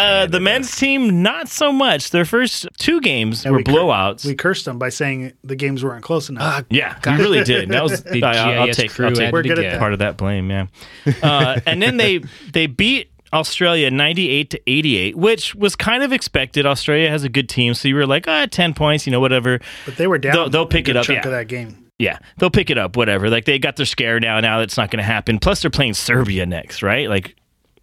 [0.00, 2.10] Uh, the men's team, not so much.
[2.10, 4.24] Their first two games And were we cur- blowouts.
[4.24, 6.64] We cursed them by saying the games weren't close enough.
[6.70, 7.68] yeah, you really did.
[7.68, 9.52] That was The I- I'll, I'll GIS take, crew I'll take at We're it good
[9.52, 9.72] at again.
[9.72, 9.78] that.
[9.78, 10.50] part of that blame.
[10.50, 10.66] Yeah,
[11.22, 12.18] uh, and then they
[12.52, 16.66] they beat Australia 98 to 88, which was kind of expected.
[16.66, 19.60] Australia has a good team, so you were like, ah, 10 points, you know, whatever.
[19.86, 20.32] but they were down.
[20.34, 21.26] They'll- they'll a pick it up, Chunk yeah.
[21.26, 21.86] of that game.
[22.00, 23.28] Yeah, they'll pick it up, whatever.
[23.28, 24.40] Like they got their scare now.
[24.40, 25.38] Now that's not going to happen.
[25.38, 27.10] Plus, they're playing Serbia next, right?
[27.10, 27.36] Like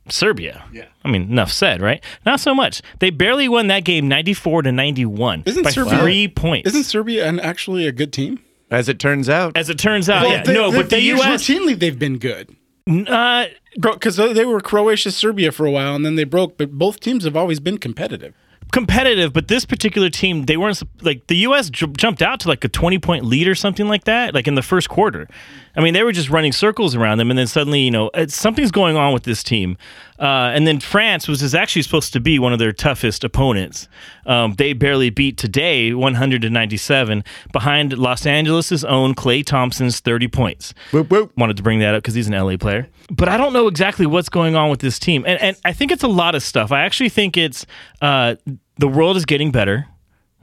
[0.10, 0.64] Serbia.
[0.72, 0.86] Yeah.
[1.04, 2.04] I mean, enough said, right?
[2.26, 2.82] Not so much.
[3.00, 6.68] They barely won that game, ninety-four to ninety-one, Isn't by Serbia- three points.
[6.70, 8.40] Isn't Serbia an, actually a good team?
[8.70, 9.56] As it turns out.
[9.56, 10.44] As it turns out, yeah.
[10.44, 11.44] they- no, they- but the they- U.S.
[11.44, 12.56] routinely they've been good.
[12.90, 13.46] Uh,
[13.80, 16.58] Because they were Croatia, Serbia for a while, and then they broke.
[16.58, 18.34] But both teams have always been competitive.
[18.72, 21.70] Competitive, but this particular team, they weren't like the U.S.
[21.70, 24.56] J- jumped out to like a 20 point lead or something like that, like in
[24.56, 25.28] the first quarter.
[25.76, 28.36] I mean, they were just running circles around them, and then suddenly, you know, it's,
[28.36, 29.78] something's going on with this team.
[30.20, 33.88] Uh, and then France was is actually supposed to be one of their toughest opponents.
[34.26, 40.28] Um, they barely beat today, 100 to 97, behind Los Angeles' own Klay Thompson's 30
[40.30, 40.74] points.
[40.92, 41.32] Whoop, whoop.
[41.38, 42.88] Wanted to bring that up because he's an LA player.
[43.12, 45.24] But I don't know exactly what's going on with this team.
[45.28, 46.72] And, and I think it's a lot of stuff.
[46.72, 47.68] I actually think it's
[48.02, 48.36] uh,
[48.78, 49.88] the world is getting better,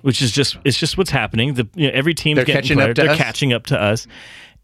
[0.03, 1.55] which is just it's just what's happening.
[1.55, 2.95] The you know, every team's They're getting catching up better.
[2.95, 3.19] They're us.
[3.19, 4.07] catching up to us.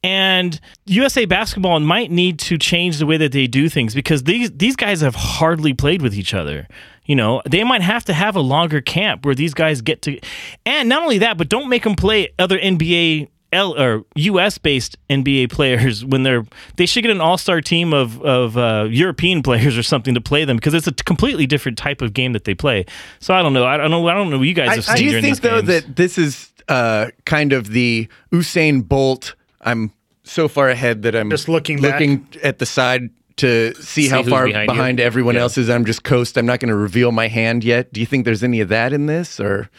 [0.03, 4.51] And USA basketball might need to change the way that they do things because these
[4.53, 6.67] these guys have hardly played with each other.
[7.05, 10.19] You know, they might have to have a longer camp where these guys get to,
[10.65, 14.97] and not only that, but don't make them play other NBA L or US based
[15.09, 16.45] NBA players when they're
[16.77, 20.21] they should get an all star team of of uh, European players or something to
[20.21, 22.85] play them because it's a completely different type of game that they play.
[23.19, 23.67] So I don't know.
[23.67, 24.07] I don't know.
[24.09, 25.63] I don't know what you guys I, have seen do you during think these though
[25.63, 25.85] games.
[25.85, 29.35] that this is uh, kind of the Usain Bolt?
[29.63, 31.95] I'm so far ahead that I'm Just looking back.
[31.95, 35.05] looking at the side to see, how far behind behind, you.
[35.05, 35.71] everyone else is.
[35.71, 36.37] I'm just coast.
[36.37, 37.93] I'm not going to reveal my hand yet.
[37.93, 39.71] Do you think there's any of that in this, or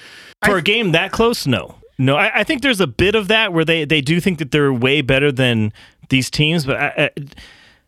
[0.45, 1.45] for a game that close?
[1.45, 2.15] No, no.
[2.15, 4.73] I, I think there's a bit of that where they they do think that they're
[4.73, 5.71] way better than
[6.09, 7.09] these teams, but I, I,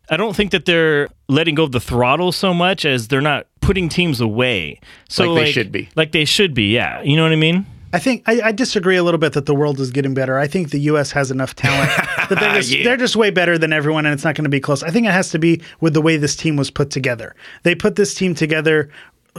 [0.10, 3.48] I don't think that they're letting go of the throttle so much as they're not
[3.62, 4.80] putting teams away.
[5.10, 5.90] So Like they should be.
[5.96, 6.74] Like they should be.
[6.74, 7.02] Yeah.
[7.02, 7.66] You know what I mean?
[7.94, 10.40] I think I, I disagree a little bit that the world is getting better.
[10.40, 11.12] I think the U.S.
[11.12, 11.92] has enough talent
[12.30, 14.60] that they're just, they're just way better than everyone, and it's not going to be
[14.60, 14.82] close.
[14.82, 17.36] I think it has to be with the way this team was put together.
[17.62, 18.90] They put this team together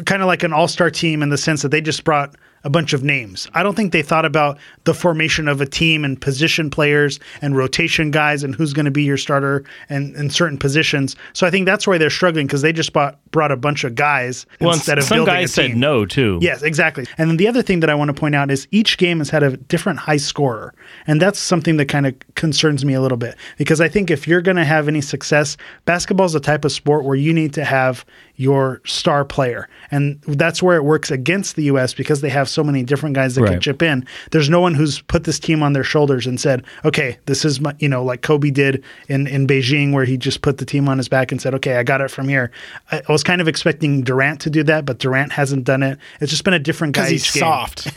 [0.06, 2.92] kind of like an all-star team in the sense that they just brought a bunch
[2.92, 3.48] of names.
[3.55, 7.57] I don't think they thought about the formation of a team and position players and
[7.57, 11.14] rotation guys and who's going to be your starter and in certain positions.
[11.35, 13.94] So I think that's why they're struggling because they just bought, brought a bunch of
[13.94, 16.38] guys Well, instead of some guys a said no too.
[16.40, 17.07] Yes, exactly.
[17.18, 19.29] And then the other thing that I want to point out is each game has
[19.29, 20.74] had a different high scorer.
[21.07, 24.27] And that's something that kind of concerns me a little bit because I think if
[24.27, 27.53] you're going to have any success, basketball is the type of sport where you need
[27.55, 28.05] to have
[28.37, 29.68] your star player.
[29.90, 33.35] And that's where it works against the US because they have so many different guys
[33.37, 34.07] that can chip in.
[34.33, 37.61] There's no one who's put this team on their shoulders and said, "Okay, this is
[37.61, 40.88] my, you know, like Kobe did in in Beijing where he just put the team
[40.88, 42.51] on his back and said, "Okay, I got it from here."
[42.90, 45.99] I, I was kind of expecting Durant to do that, but Durant hasn't done it.
[46.20, 47.40] It's just been a different guy he's each game.
[47.42, 47.85] soft.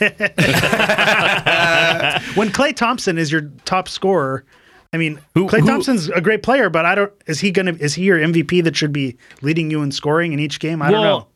[2.36, 4.44] When Klay Thompson is your top scorer,
[4.92, 7.12] I mean, Klay who- Thompson's a great player, but I don't.
[7.26, 7.72] Is he gonna?
[7.72, 10.80] Is he your MVP that should be leading you in scoring in each game?
[10.82, 11.26] I don't know.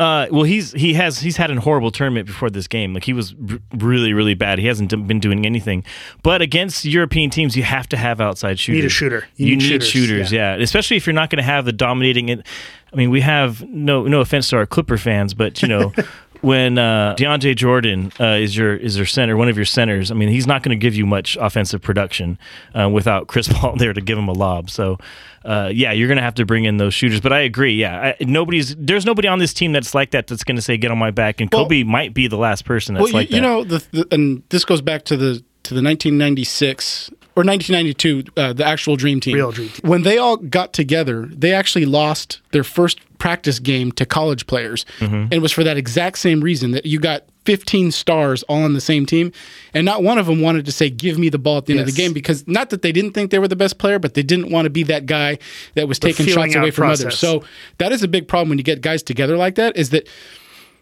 [0.00, 2.94] Uh, well, he's he has he's had a horrible tournament before this game.
[2.94, 4.60] Like he was r- really really bad.
[4.60, 5.82] He hasn't d- been doing anything.
[6.22, 8.80] But against European teams, you have to have outside shooters.
[8.82, 9.26] need a shooter.
[9.34, 10.32] You You, need need, shooters, shooters.
[10.32, 10.54] yeah.
[10.54, 12.28] Especially if you're not going to have the dominating.
[12.28, 12.46] It.
[12.92, 15.92] I mean, we have no no offense to our Clipper fans, but you know,
[16.40, 20.10] when uh, DeAndre Jordan uh, is your is your center, one of your centers.
[20.10, 22.38] I mean, he's not going to give you much offensive production
[22.78, 24.70] uh, without Chris Paul there to give him a lob.
[24.70, 24.98] So,
[25.44, 27.20] uh, yeah, you're going to have to bring in those shooters.
[27.20, 27.74] But I agree.
[27.74, 30.26] Yeah, I, nobody's there's nobody on this team that's like that.
[30.26, 31.40] That's going to say get on my back.
[31.40, 33.84] And Well- Kobe might be the last person that's well, like you, you know, the,
[33.90, 38.96] the, and this goes back to the to the 1996 or 1992, uh, the actual
[38.96, 39.36] Dream Team.
[39.36, 39.88] Real Dream Team.
[39.88, 44.84] When they all got together, they actually lost their first practice game to college players,
[45.00, 48.74] and it was for that exact same reason that you got 15 stars all on
[48.74, 49.30] the same team,
[49.72, 51.80] and not one of them wanted to say, "Give me the ball at the end
[51.80, 54.14] of the game," because not that they didn't think they were the best player, but
[54.14, 55.38] they didn't want to be that guy
[55.74, 57.18] that was taking shots away out from others.
[57.18, 57.44] So
[57.78, 59.76] that is a big problem when you get guys together like that.
[59.76, 60.08] Is that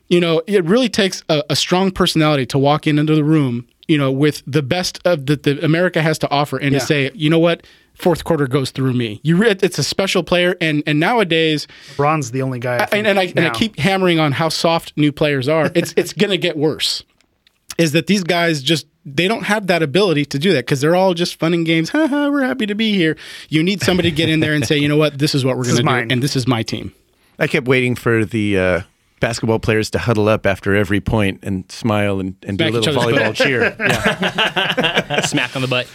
[0.09, 3.67] you know, it really takes a, a strong personality to walk in into the room,
[3.89, 6.79] you know, with the best of that the America has to offer, and Yeah.
[6.81, 9.21] to say, you know what, fourth quarter goes through me.
[9.23, 12.77] You, re- it's a special player, and and nowadays, Bron's the only guy.
[12.77, 15.71] I think, and, and I and I keep hammering on how soft new players are.
[15.75, 17.03] It's it's gonna get worse.
[17.79, 20.97] Is that these guys just they don't have that ability to do that because they're
[20.97, 21.91] all just fun and games.
[21.91, 23.17] Ha ha, we're happy to be here.
[23.51, 25.57] You need somebody to get in there and say, you know what, this is what
[25.57, 26.11] we're is gonna do, mine.
[26.11, 26.93] and this is my team.
[27.39, 28.81] I kept waiting for the uh,
[29.21, 32.95] basketball players to huddle up after every point and smile and, and do a little
[32.95, 33.37] volleyball butt.
[33.37, 33.77] cheer.
[33.79, 35.21] Yeah.
[35.23, 35.89] Smack on the butt.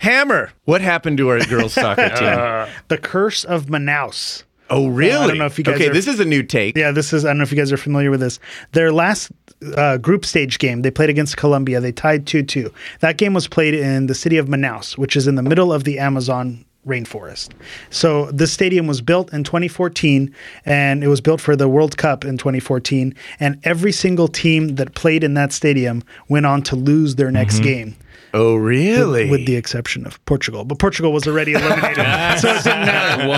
[0.00, 2.74] Hammer, what happened to our girls soccer team?
[2.88, 4.42] the curse of Manaus.
[4.68, 5.16] oh, really?
[5.16, 6.76] I don't know if you guys okay, are- this is a new take.
[6.76, 7.24] Yeah, this is.
[7.24, 8.38] I don't know if you guys are familiar with this.
[8.72, 9.30] Their last
[9.76, 11.80] uh, group stage game, they played against Colombia.
[11.80, 12.72] They tied 2 2.
[13.00, 15.84] That game was played in the city of Manaus, which is in the middle of
[15.84, 17.50] the Amazon rainforest.
[17.90, 20.32] So this stadium was built in 2014
[20.64, 24.94] and it was built for the World Cup in 2014 and every single team that
[24.94, 27.96] played in that stadium went on to lose their next game
[28.34, 29.30] Oh, really?
[29.30, 30.64] with the exception of Portugal.
[30.64, 31.96] But Portugal was already eliminated.
[32.38, 33.28] so it didn't matter.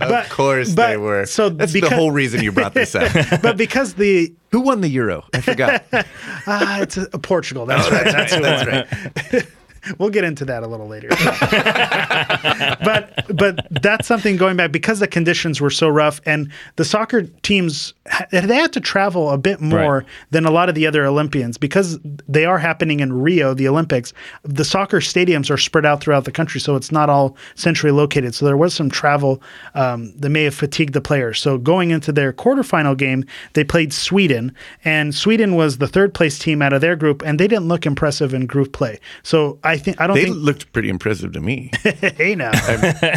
[0.00, 0.12] One.
[0.12, 1.24] of course but- they were.
[1.26, 3.10] so that's because- the whole reason you brought this up.
[3.42, 5.24] But because the Who won the Euro?
[5.32, 5.84] I forgot.
[6.46, 7.66] ah, it's a, Portugal.
[7.66, 8.04] That's right.
[8.04, 8.66] That's who That's
[9.32, 9.42] won.
[9.42, 9.46] right.
[9.98, 11.08] We'll get into that a little later.
[12.84, 17.22] but but that's something going back because the conditions were so rough and the soccer
[17.42, 17.94] teams
[18.30, 20.06] they had to travel a bit more Right.
[20.30, 24.12] than a lot of the other Olympians because they are happening in Rio, the Olympics.
[24.42, 28.34] The soccer stadiums are spread out throughout the country, so it's not all centrally located.
[28.34, 29.42] So there was some travel
[29.74, 31.40] um, that may have fatigued the players.
[31.40, 36.38] So going into their quarterfinal game, they played Sweden, and Sweden was the third place
[36.38, 39.00] team out of their group, and they didn't look impressive in group play.
[39.22, 41.70] So I think I don't They think looked pretty impressive to me.
[41.82, 42.52] hey now,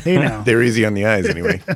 [0.03, 0.41] hey now.
[0.43, 1.61] They're easy on the eyes anyway.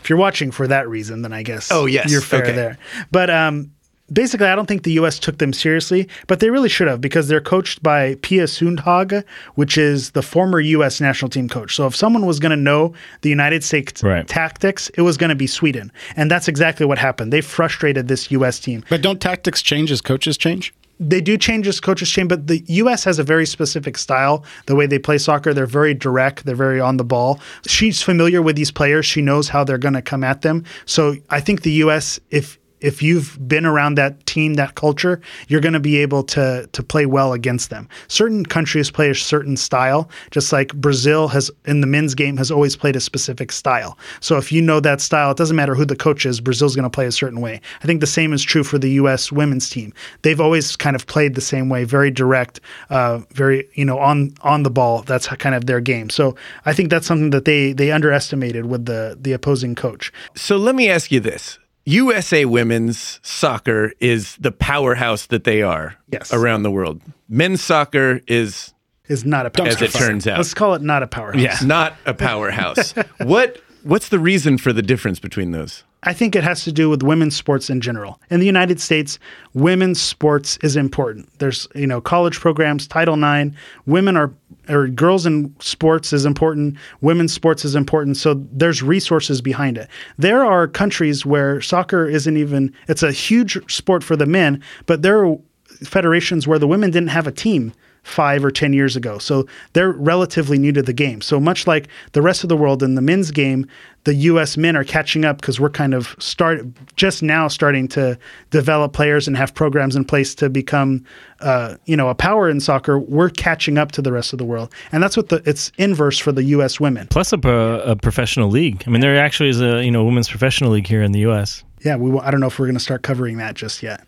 [0.00, 2.10] If you're watching for that reason, then I guess Oh, yes.
[2.10, 2.52] you're fair Okay.
[2.54, 2.78] there.
[3.10, 3.70] But um,
[4.12, 5.18] basically, I don't think the U.S.
[5.18, 9.78] took them seriously, but they really should have because they're coached by Pia Sundhage, which
[9.78, 11.00] is the former U.S.
[11.00, 11.74] national team coach.
[11.74, 14.26] So if someone was going to know the United States Right.
[14.28, 17.32] tactics, it was going to be Sweden, and that's exactly what happened.
[17.32, 18.58] They frustrated this U.S.
[18.60, 18.84] team.
[18.90, 20.74] But don't tactics change as coaches change?
[21.00, 23.04] They do change as coaches change, but the U.S.
[23.04, 24.44] has a very specific style.
[24.66, 26.44] The way they play soccer, they're very direct.
[26.44, 27.40] They're very on the ball.
[27.66, 29.06] She's familiar with these players.
[29.06, 30.64] She knows how they're going to come at them.
[30.86, 32.20] So I think the U.S.
[32.30, 35.18] if if you've been around that team, that culture,
[35.48, 37.88] you're going to be able to to play well against them.
[38.08, 42.50] Certain countries play a certain style, just like Brazil has in the men's game has
[42.50, 43.96] always played a specific style.
[44.20, 46.84] So if you know that style, it doesn't matter who the coach is, Brazil's going
[46.84, 47.58] to play a certain way.
[47.82, 49.32] I think the same is true for the U.S.
[49.32, 49.94] women's team.
[50.20, 54.34] They've always kind of played the same way, very direct, uh, very you know on
[54.42, 55.02] on the ball.
[55.02, 56.10] That's kind of their game.
[56.10, 60.12] So I think that's something that they they underestimated with the the opposing coach.
[60.36, 61.58] So let me ask you this.
[61.86, 66.32] USA women's soccer is the powerhouse that they are Yes.
[66.32, 67.02] around the world.
[67.28, 68.72] Men's soccer is
[69.08, 69.82] Is not a powerhouse.
[69.82, 70.38] As it turns out.
[70.38, 71.42] Let's call it not a powerhouse.
[71.42, 71.58] Yeah.
[71.66, 72.92] not a powerhouse.
[73.22, 75.84] what what's the reason for the difference between those?
[76.06, 78.20] I think it has to do with women's sports in general.
[78.28, 79.18] In the United States,
[79.54, 81.30] women's sports is important.
[81.38, 84.30] There's, you know, college programs, Title IX, women are
[84.68, 88.16] or girls in sports is important, women's sports is important.
[88.16, 89.88] So there's resources behind it.
[90.18, 95.02] There are countries where soccer isn't even it's a huge sport for the men, but
[95.02, 95.38] there are
[95.82, 97.72] federations where the women didn't have a team
[98.04, 99.18] five or 10 years ago.
[99.18, 101.20] So they're relatively new to the game.
[101.20, 103.66] So much like the rest of the world in the men's game,
[104.04, 106.60] the US men are catching up because we're kind of start
[106.96, 108.18] just now starting to
[108.50, 111.04] develop players and have programs in place to become,
[111.40, 112.98] uh, you know, a power in soccer.
[112.98, 116.18] We're catching up to the rest of the world, and that's what the it's inverse
[116.18, 116.78] for the U.S.
[116.78, 117.08] women.
[117.08, 118.84] Plus a, a professional league.
[118.86, 121.64] I mean, there actually is a you know women's professional league here in the U.S.
[121.82, 122.18] Yeah, we.
[122.20, 124.06] I don't know if we're going to start covering that just yet.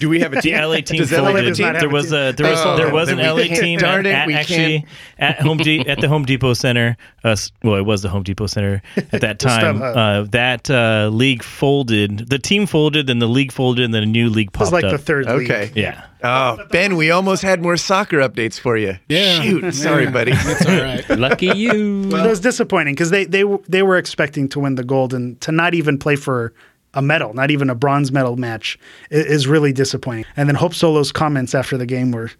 [0.00, 0.56] Do we have a The team?
[0.58, 1.42] LA team Does LA folded.
[1.44, 3.78] does not There was a there was Oh, there was an then we LA team
[3.84, 4.84] at, it, at- actually can't.
[5.18, 6.96] at Home De- at the Home Depot Center.
[7.24, 9.80] Uh, well, it was the Home Depot Center at that time.
[9.80, 12.28] Uh, that uh, league folded.
[12.28, 14.84] The team folded, then the league folded, and then a new league It was like
[14.84, 14.90] up.
[14.92, 15.50] the third league.
[15.50, 15.70] Okay.
[15.74, 16.04] Yeah.
[16.24, 18.96] Oh, Ben, we almost had more soccer updates for you.
[19.08, 19.40] Yeah.
[19.42, 19.72] Shoot.
[19.74, 20.32] Sorry, buddy.
[20.34, 21.08] It's all right.
[21.18, 22.02] Lucky you.
[22.08, 25.52] it was disappointing because they they they were expecting to win the gold and to
[25.52, 26.52] not even play for
[26.96, 28.76] a medal, not even a bronze medal match,
[29.12, 30.24] i- is really disappointing.
[30.36, 32.30] And then Hope Solo's comments after the game were,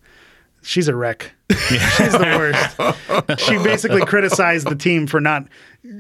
[0.63, 1.33] "She's a wreck.
[1.69, 2.35] She's the
[3.29, 5.47] worst." she basically criticized the team for not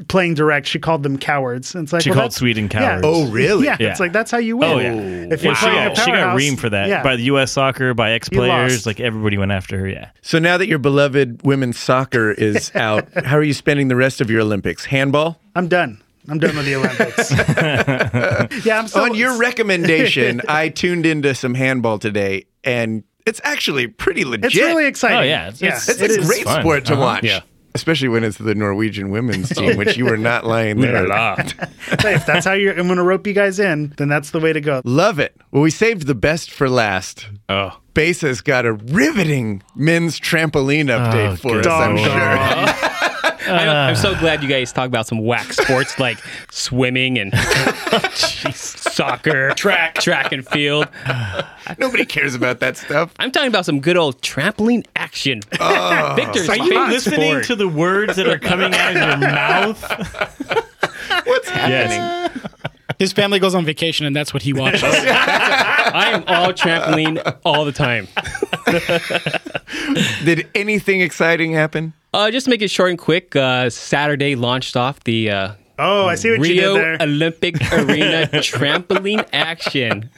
[0.08, 0.66] playing direct.
[0.66, 1.72] She called them cowards.
[1.74, 3.00] And it's like She well, called that's- Sweden yeah.
[3.00, 3.02] cowards.
[3.06, 3.66] Oh, really?
[3.66, 3.90] Yeah, Yeah.
[3.92, 4.70] it's like that's how you win.
[4.70, 4.92] Oh yeah.
[4.92, 5.32] Oh.
[5.32, 7.02] If you're she, playing a got, she got reamed for that yeah.
[7.04, 7.52] by the U.S.
[7.52, 8.86] Soccer, by ex players.
[8.86, 9.86] Like everybody went after her.
[9.88, 10.10] Yeah.
[10.22, 14.20] So now that your beloved women's soccer is out, how are you spending the rest
[14.20, 14.84] of your Olympics?
[14.86, 15.38] Handball?
[15.54, 16.02] I'm done.
[16.28, 17.30] I'm done with the Olympics.
[18.66, 23.86] yeah, I'm still, On your recommendation, I tuned into some handball today, and it's actually
[23.88, 24.46] pretty legit.
[24.46, 25.18] It's really exciting.
[25.18, 26.60] Oh, yeah, it's- it's- It's it a great fun.
[26.62, 27.02] sport to Uh-huh.
[27.02, 27.24] watch.
[27.24, 27.40] Yeah.
[27.74, 31.06] Especially when it's the Norwegian women's team, which you were not lying there.
[32.00, 34.40] Hey, if that's how you're, I'm going to rope you guys in, then that's the
[34.40, 34.80] way to go.
[34.86, 35.36] Love it.
[35.52, 37.28] Well, we saved the best for last.
[37.50, 37.78] Oh.
[37.92, 42.85] Besa's got a riveting men's trampoline update Oh, for us, I'm sure.
[43.48, 44.20] I, am so uh.
[44.20, 46.18] glad you guys talk about some whack sports like
[46.50, 47.32] swimming and
[48.54, 50.88] soccer, track, track and field.
[51.78, 53.12] Nobody cares about that stuff.
[53.18, 55.42] I'm talking about some good old trampoline action.
[55.68, 56.12] Oh.
[56.14, 57.44] Victor's Are you listening sport.
[57.44, 59.82] to the words that are coming out of your mouth?
[61.24, 61.98] What's happening?
[61.98, 62.38] Yes.
[62.98, 64.82] His family goes on vacation, and that's what he watches.
[64.84, 68.06] I am all trampoline all the time.
[70.24, 71.94] Did anything exciting happen?
[72.16, 76.06] Uh, just to make it short and quick, uh, Saturday launched off the uh, Oh,
[76.06, 76.96] I see what you did Rio there.
[76.98, 80.08] Olympic Arena trampoline action.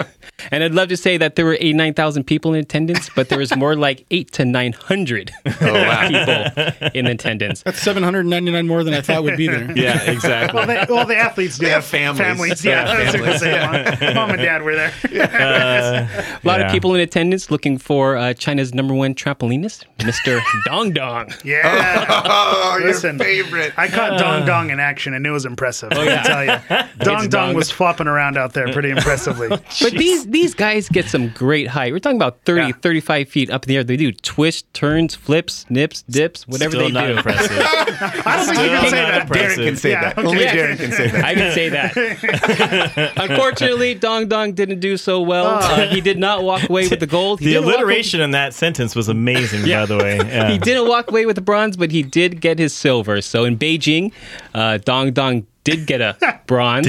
[0.50, 3.54] And I'd love to say that there were 89,000 people in attendance, but there was
[3.56, 7.62] more like eight to 900 people in attendance.
[7.62, 9.70] That's 799 more than I thought would be there.
[9.78, 10.56] Yeah, exactly.
[10.56, 12.64] well, they, well, the athletes do They have have families.
[12.64, 14.92] Yeah, They have I was gonna mom, mom and dad were there.
[15.04, 16.66] A lot Yeah.
[16.66, 20.40] of people in attendance looking for uh, China's number one trampolinist, Mr.
[20.64, 21.32] Dong Dong.
[21.44, 22.06] Yeah.
[22.08, 23.72] Oh, Listen, your favorite.
[23.76, 25.90] I caught Dong Dong in action, and it was impressive.
[25.94, 26.22] Oh, yeah.
[26.24, 27.54] I tell you, Dong Dong Dong.
[27.54, 29.48] was flopping around out there pretty impressively.
[29.48, 31.92] But these these guys get some great height.
[31.92, 32.72] We're talking about 30, Yeah.
[32.82, 33.84] 35 feet up in the air.
[33.84, 37.16] They do twists, turns, flips, nips, dips, whatever Still they not do.
[37.16, 37.50] impressive.
[37.60, 39.22] I don't think you can Still say not that.
[39.22, 39.58] impressive.
[39.58, 40.18] Darren can say Yeah, that.
[40.18, 40.26] okay.
[40.28, 40.54] Only Yeah.
[40.56, 41.24] Darren can say that.
[41.24, 43.12] I can say that.
[43.30, 45.46] Unfortunately, Dong Dong didn't do so well.
[45.46, 47.40] Uh, he did not walk away with the gold.
[47.40, 50.18] He The didn't alliteration in that sentence was amazing, by the way.
[50.28, 50.50] Yeah.
[50.50, 53.20] He didn't walk away with the bronze, but he did get his silver.
[53.22, 54.12] So in Beijing,
[54.54, 56.86] uh, Dong Dong did get a bronze.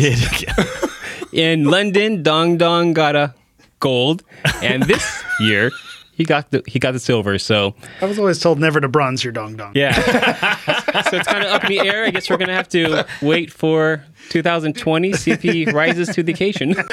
[1.32, 3.34] In London, Dong Dong got a
[3.80, 4.24] gold,
[4.62, 5.72] and this year
[6.14, 7.38] he got the he got the silver.
[7.40, 9.72] So I was always told never to bronze your Dong Dong.
[9.76, 9.94] yeah,
[11.04, 12.06] so it's kind of up in the air.
[12.06, 16.34] I guess we're gonna have to wait for 2020 see if he rises to the
[16.34, 16.76] occasion.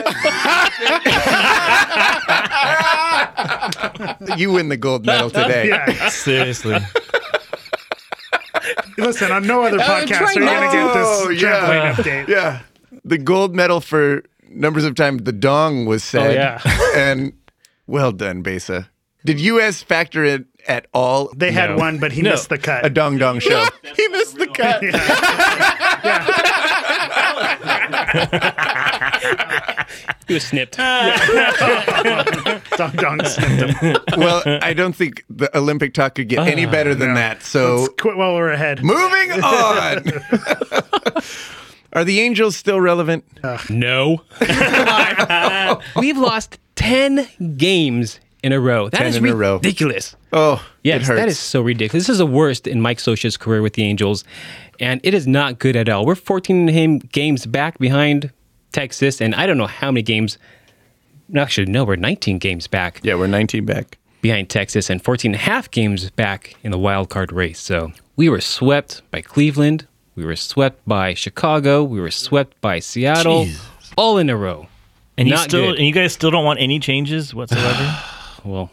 [4.36, 5.68] You win the gold medal today.
[5.68, 6.08] Yeah.
[6.08, 6.76] Seriously.
[8.98, 11.94] Listen, on no other uh, podcast are you going to get this Oh, yeah.
[11.94, 12.28] update.
[12.28, 12.60] Yeah.
[13.06, 16.30] The gold medal for numbers of times the dong was oh, said.
[16.30, 16.60] Oh, yeah.
[16.96, 17.32] and
[17.86, 18.90] well done, Besa.
[19.24, 21.30] Did US factor it at all?
[21.36, 21.76] They had No.
[21.76, 22.32] one, but he No.
[22.32, 22.84] missed the cut.
[22.84, 23.64] a dong dong show.
[23.96, 24.82] he missed the cut.
[30.26, 30.76] He was snipped.
[30.76, 31.12] Dong
[32.96, 33.96] Dong snipped him.
[34.16, 37.44] well, I don't think the Olympic talk could get any ah, better than that.
[37.44, 38.82] So Let's quit while we're ahead.
[38.82, 40.02] moving on.
[41.96, 43.24] Are the Angels still relevant?
[43.70, 44.20] No.
[45.96, 48.90] We've lost 10 games in a row.
[48.90, 49.54] That 10 is in a row.
[49.54, 50.14] ridiculous.
[50.30, 51.18] Oh, it hurts.
[51.18, 52.06] that is so ridiculous.
[52.06, 54.24] This is the worst in Mike Scioscia's career with the Angels,
[54.78, 56.04] and it is not good at all.
[56.04, 58.30] We're 14 him games back behind
[58.72, 60.36] Texas, and I don't know how many games.
[61.34, 63.96] Actually, no, we're 19 games back yeah, we're 19 back.
[64.20, 67.58] behind Texas and 14 and a half games back in the wild card race.
[67.58, 69.86] So we were swept by Cleveland.
[70.16, 71.84] We were swept by Chicago.
[71.84, 73.44] We were swept by Seattle.
[73.46, 73.60] Jeez.
[73.96, 74.66] All in a row.
[75.18, 75.76] And you still good.
[75.78, 77.98] and you guys still don't want any changes whatsoever?
[78.44, 78.70] Well,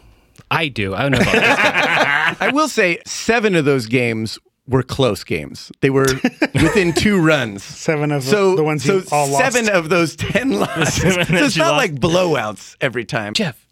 [0.52, 0.94] I do.
[0.94, 1.34] I don't know about.
[2.40, 5.72] I will say seven of those games were close games.
[5.80, 6.06] They were
[6.54, 7.64] within two runs.
[7.64, 9.52] Seven of So, the ones so you all lost.
[9.52, 11.02] seven of those ten losses.
[11.14, 11.76] so it's not lost.
[11.76, 13.34] like blowouts every time.
[13.34, 13.63] Jeff,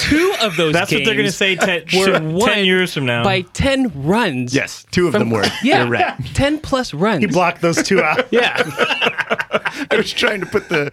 [0.00, 3.24] two of those That's what they're going to say ten, were ten years from now.
[3.24, 4.54] by 10 runs.
[4.54, 5.44] Yes, two of them were.
[5.62, 6.24] Yeah, You're right.
[6.34, 7.20] 10 plus runs.
[7.20, 8.26] He blocked those two out.
[8.34, 8.62] Yeah.
[9.90, 10.90] I was trying to put the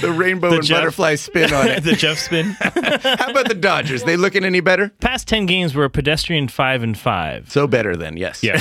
[0.00, 1.82] the rainbow and Jeff- butterfly spin on it.
[1.84, 2.46] the Jeff spin.
[2.60, 4.04] How about the Dodgers?
[4.04, 4.90] They looking any better?
[5.00, 7.50] Past ten games were a pedestrian five and five.
[7.50, 8.42] So better then, yes.
[8.42, 8.60] Yeah.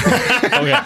[0.54, 0.86] oh yeah.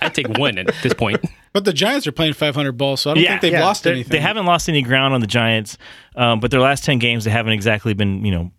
[0.00, 1.24] I take one at this point.
[1.52, 3.92] But the Giants are playing 500 balls, so I don't think they've yeah, lost They're-
[3.94, 4.12] anything.
[4.12, 5.78] They haven't lost any ground on the Giants,
[6.14, 8.50] um, but their last ten games they haven't exactly been you know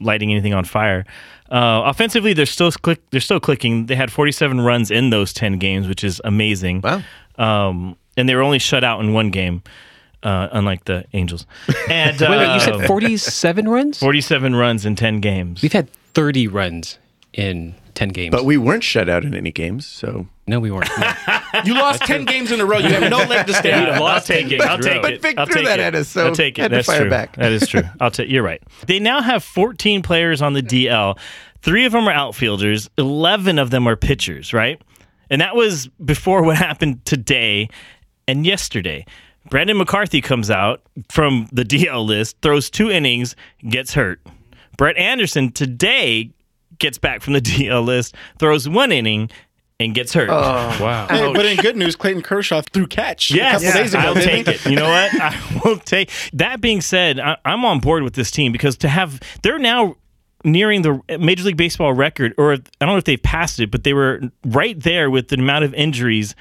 [0.00, 1.04] lighting anything on fire.
[1.50, 3.00] Uh, offensively, they're still click.
[3.10, 3.86] They're still clicking.
[3.86, 6.82] They had 47 runs in those 10 games, which is amazing.
[6.82, 7.02] Wow.
[7.36, 9.62] Um, and they were only shut out in one game,
[10.22, 11.46] uh, unlike the Angels.
[11.88, 13.98] And Wait, wait, you said uh, 47 runs?
[13.98, 15.62] 47 runs in 10 games.
[15.62, 16.98] We've had 30 runs
[17.32, 18.30] in 10 games.
[18.30, 20.88] But we weren't shut out in any games, so no, we weren't.
[20.98, 21.12] No.
[21.64, 22.78] you lost 10 games in a row.
[22.78, 24.22] You have no leg to stand I'll on.
[24.22, 24.60] take it.
[24.60, 25.22] I'll take But it.
[25.22, 25.82] Vic I'll threw take that it.
[25.82, 26.62] at us, so I'll take it.
[26.62, 27.10] had to That's fire true.
[27.10, 27.34] back.
[27.36, 27.82] That is true.
[28.00, 28.30] I'll take.
[28.30, 28.62] You're right.
[28.86, 31.18] They now have 14 players on the DL.
[31.60, 32.88] Three of them are outfielders.
[32.98, 34.52] 11 of them are pitchers.
[34.54, 34.80] Right,
[35.28, 37.68] and that was before what happened today
[38.28, 39.04] and yesterday.
[39.50, 43.34] Brandon McCarthy comes out from the DL list, throws two innings,
[43.68, 44.20] gets hurt.
[44.76, 46.30] Brett Anderson today
[46.78, 49.30] gets back from the DL list, throws one inning,
[49.80, 50.28] and gets hurt.
[50.28, 51.06] wow.
[51.08, 54.02] Hey, but in good news, Clayton Kershaw threw catch Yes, a couple days ago.
[54.02, 54.64] I'll take it.
[54.66, 55.20] You know what?
[55.20, 56.10] I will take.
[56.32, 59.96] That being said, I, I'm on board with this team because to have they're now
[60.44, 63.84] nearing the Major League Baseball record, or I don't know if they've passed it, but
[63.84, 66.34] they were right there with the amount of injuries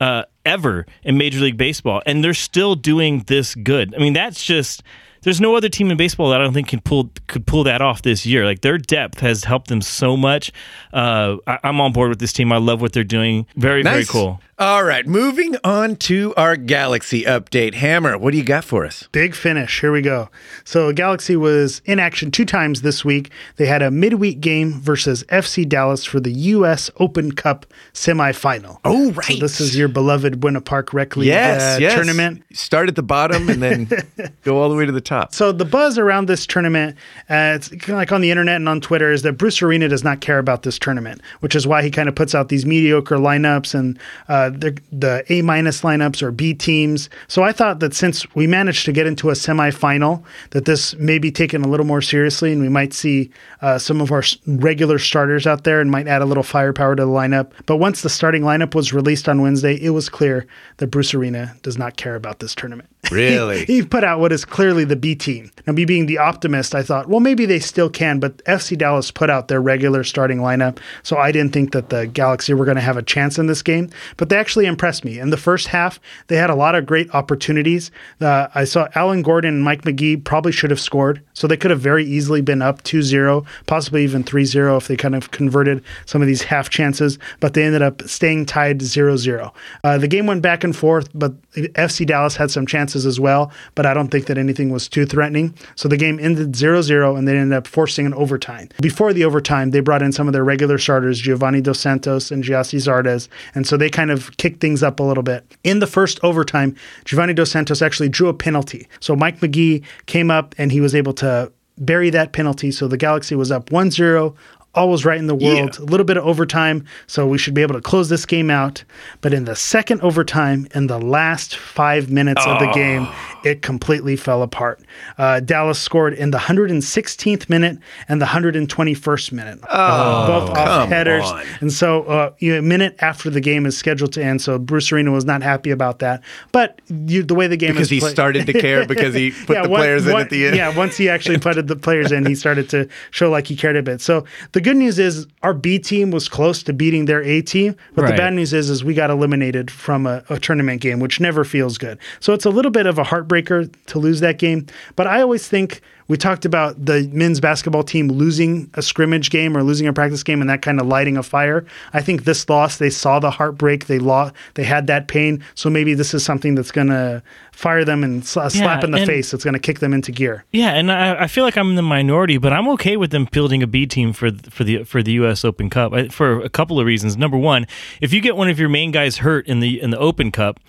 [0.00, 3.94] uh, ever in Major League Baseball, and they're still doing this good.
[3.94, 4.82] I mean, that's just.
[5.22, 7.80] There's no other team in baseball that I don't think can pull could pull that
[7.80, 8.44] off this year.
[8.44, 10.52] Like their depth has helped them so much.
[10.92, 12.52] Uh, I, I'm on board with this team.
[12.52, 13.46] I love what they're doing.
[13.56, 14.40] Very very cool.
[14.62, 17.74] All right, moving on to our Galaxy update.
[17.74, 19.08] Hammer, what do you got for us?
[19.10, 19.80] Big finish.
[19.80, 20.28] Here we go.
[20.64, 23.32] So Galaxy was in action two times this week.
[23.56, 26.92] They had a midweek game versus FC Dallas for the U.S.
[27.00, 28.78] Open Cup semifinal.
[28.84, 29.40] Oh, So right.
[29.40, 31.94] this is your beloved Winter Park Rec League yes, uh, yes.
[31.94, 32.44] tournament.
[32.52, 33.90] Start at the bottom and then
[34.44, 35.34] go all the way to the top.
[35.34, 36.96] So the buzz around this tournament,
[37.28, 39.88] uh, it's kind of like on the internet and on Twitter, is that Bruce Arena
[39.88, 42.64] does not care about this tournament, which is why he kind of puts out these
[42.64, 43.98] mediocre lineups and
[44.28, 47.08] uh, the, the A minus lineups or B teams.
[47.28, 51.18] So I thought that since we managed to get into a semifinal, that this may
[51.18, 53.30] be taken a little more seriously, and we might see
[53.60, 57.02] uh, some of our regular starters out there and might add a little firepower to
[57.02, 57.52] the lineup.
[57.66, 60.46] But once the starting lineup was released on Wednesday, it was clear
[60.78, 62.88] that Bruce Arena does not care about this tournament.
[63.22, 63.64] Really?
[63.66, 65.50] he put out what is clearly the B team.
[65.66, 69.10] Now, me being the optimist, I thought, well, maybe they still can, but FC Dallas
[69.10, 72.76] put out their regular starting lineup, so I didn't think that the Galaxy were going
[72.76, 73.90] to have a chance in this game.
[74.16, 75.18] But they actually impressed me.
[75.18, 77.90] In the first half, they had a lot of great opportunities.
[78.20, 81.70] Uh, I saw Alan Gordon and Mike Magee probably should have scored, so they could
[81.70, 85.30] have very easily been up 2 0, possibly even 3 0 if they kind of
[85.30, 89.52] converted some of these half chances, but they ended up staying tied 0 0.
[89.84, 93.52] Uh, the game went back and forth, but FC Dallas had some chances as well,
[93.74, 95.54] but I don't think that anything was too threatening.
[95.76, 98.68] So the game ended 0 0, and they ended up forcing an overtime.
[98.80, 102.44] Before the overtime, they brought in some of their regular starters, Giovanni Dos Santos and
[102.44, 105.44] Gyasi Zardes, and so they kind of kicked things up a little bit.
[105.64, 108.88] In the first overtime, Giovanni Dos Santos actually drew a penalty.
[109.00, 112.70] So Mike Magee came up and he was able to bury that penalty.
[112.70, 114.34] So the Galaxy was up 1 0.
[114.74, 115.78] All was right in the world.
[115.78, 118.84] A little bit of overtime, so we should be able to close this game out.
[119.20, 123.06] But in the second overtime, in the last five minutes of the game,
[123.44, 124.80] it completely fell apart.
[125.18, 131.24] Uh, Dallas scored in the 116th minute and the 121st minute, oh, both off headers.
[131.30, 131.44] on.
[131.60, 134.58] And so, uh, you know, a minute after the game is scheduled to end, so
[134.58, 136.22] Bruce Arena was not happy about that.
[136.52, 139.30] But you, the way the game Because is he played- started to care because he
[139.46, 140.56] put the one- players in at the end.
[140.56, 143.76] Yeah, once he actually put the players in, he started to show like he cared
[143.76, 144.00] a bit.
[144.00, 147.76] So the good news is our B team was close to beating their A team,
[147.94, 151.20] but the bad news is is we got eliminated from a, a tournament game, which
[151.20, 151.98] never feels good.
[152.20, 154.66] So it's a little bit of a heartbreaker to lose that game.
[154.96, 155.80] But I always think
[156.12, 160.22] we talked about the men's basketball team losing a scrimmage game or losing a practice
[160.22, 161.64] game and that kind of lighting a fire.
[161.94, 165.42] I think this loss, they saw the heartbreak, they lost, they had that pain.
[165.54, 168.98] So maybe this is something that's going to fire them and sl- slap in the
[168.98, 169.32] and- face.
[169.32, 170.44] It's going to kick them into gear.
[170.52, 173.24] Yeah, and I, I feel like I'm in the minority, but I'm okay with them
[173.24, 175.46] fielding a B team for for the for the U.S.
[175.46, 177.16] Open Cup I- for a couple of reasons.
[177.16, 177.66] Number one,
[178.02, 180.60] if you get one of your main guys hurt in the in the Open Cup,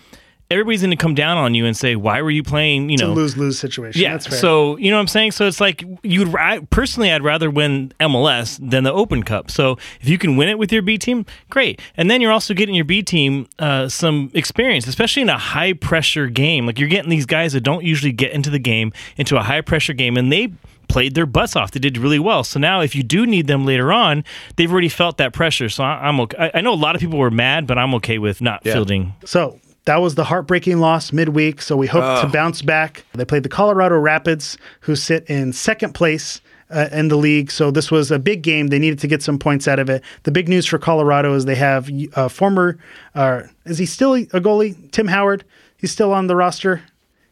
[0.51, 3.13] everybody's going to come down on you and say, "Why were you playing?" You know,
[3.13, 4.01] lose lose situation.
[4.01, 4.11] yeah.
[4.13, 4.37] That's fair.
[4.37, 5.31] So you know what I'm saying.
[5.31, 9.49] So it's like you'd I, personally, I'd rather win MLS than the Open Cup.
[9.51, 11.81] So if you can win it with your B team, great.
[11.97, 15.73] And then you're also getting your B team uh, some experience, especially in a high
[15.73, 16.65] pressure game.
[16.65, 19.61] Like you're getting these guys that don't usually get into the game into a high
[19.61, 20.53] pressure game, and they
[20.89, 21.71] played their butts off.
[21.71, 22.43] They did really well.
[22.43, 24.23] So now, if you do need them later on,
[24.57, 25.69] they've already felt that pressure.
[25.69, 26.37] So I, I'm okay.
[26.53, 28.73] I, I know a lot of people were mad, but I'm okay with not Yeah.
[28.73, 29.13] fielding.
[29.25, 31.61] So that was the heartbreaking loss midweek.
[31.61, 33.05] So we hope to bounce back.
[33.13, 37.51] They played the Colorado Rapids, who sit in second place uh, in the league.
[37.51, 38.67] So this was a big game.
[38.67, 40.03] They needed to get some points out of it.
[40.23, 42.77] The big news for Colorado is they have uh, former,
[43.13, 44.91] uh, is he still a goalie?
[44.91, 45.43] Tim Howard.
[45.77, 46.81] He's still on the roster.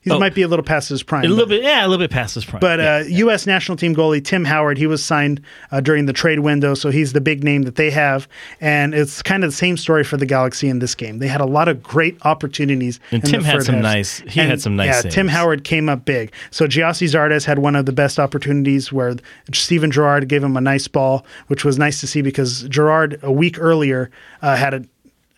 [0.03, 0.17] He Oh.
[0.19, 1.23] might be a little past his prime.
[1.23, 2.59] A little but- bit, yeah, a little bit past his prime.
[2.59, 2.95] but yeah.
[2.97, 3.45] uh, U.S.
[3.45, 5.41] national team goalie Tim Howard, he was signed
[5.71, 8.27] uh, during the trade window, so he's the big name that they have.
[8.59, 11.19] And it's kind of the same story for the Galaxy in this game.
[11.19, 12.99] They had a lot of great opportunities.
[13.11, 13.83] And Tim had some half.
[13.83, 15.15] nice- he had some nice Yeah, saves.
[15.15, 16.31] Tim Howard came up big.
[16.49, 19.15] So Gyasi Zardes had one of the best opportunities where
[19.53, 23.31] Steven Gerrard gave him a nice ball, which was nice to see because Gerrard a
[23.31, 24.09] week earlier
[24.41, 24.81] uh, had a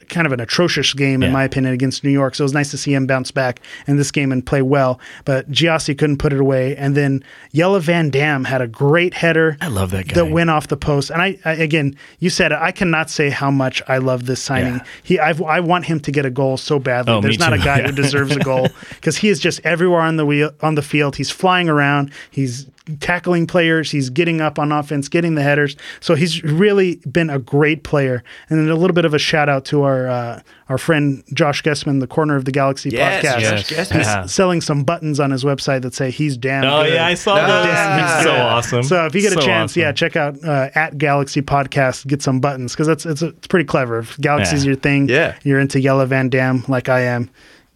[0.09, 2.35] kind of an atrocious game in my opinion against New York.
[2.35, 4.99] So it was nice to see him bounce back in this game and play well.
[5.25, 6.75] But Gyasi couldn't put it away.
[6.75, 7.23] And then
[7.53, 9.57] Jelle Van Damme had a great header.
[9.61, 10.15] I love that guy.
[10.15, 11.09] That went off the post.
[11.09, 12.57] And I, I again, you said it.
[12.61, 14.75] I cannot say how much I love this signing.
[14.75, 14.83] Yeah.
[15.03, 17.13] He, I've, I want him to get a goal so badly.
[17.13, 17.87] Oh, There's not a guy Yeah.
[17.87, 21.15] who deserves a goal because he is just everywhere on the wheel on the field.
[21.15, 22.11] He's flying around.
[22.31, 22.67] He's
[22.99, 23.89] tackling players.
[23.91, 25.75] He's getting up on offense, getting the headers.
[26.01, 28.23] So he's really been a great player.
[28.49, 31.63] And then a little bit of a shout out to our uh, our friend Josh
[31.63, 33.39] Gessman, the Corner of the Galaxy Yes, podcast.
[33.41, 33.41] Yes.
[33.41, 33.99] Josh He's- Gessman.
[34.03, 34.25] Yeah.
[34.25, 36.93] Selling some buttons on his website that say he's damn oh good.
[36.93, 37.47] yeah, I saw Nice.
[37.47, 37.65] those.
[37.73, 38.83] Damn, He's so awesome.
[38.83, 39.81] So if you get a So chance, awesome.
[39.81, 42.07] yeah, check out uh, at Galaxy Podcast.
[42.07, 43.99] Get some buttons because that's it's, it's pretty clever.
[43.99, 44.67] If Galaxy's Yeah.
[44.69, 45.35] your thing, Yeah.
[45.43, 47.29] you're into Jelle Van Damme like I am.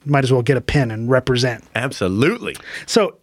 [0.06, 1.64] Might as well get a pin and represent.
[1.76, 2.56] Absolutely.
[2.86, 3.18] So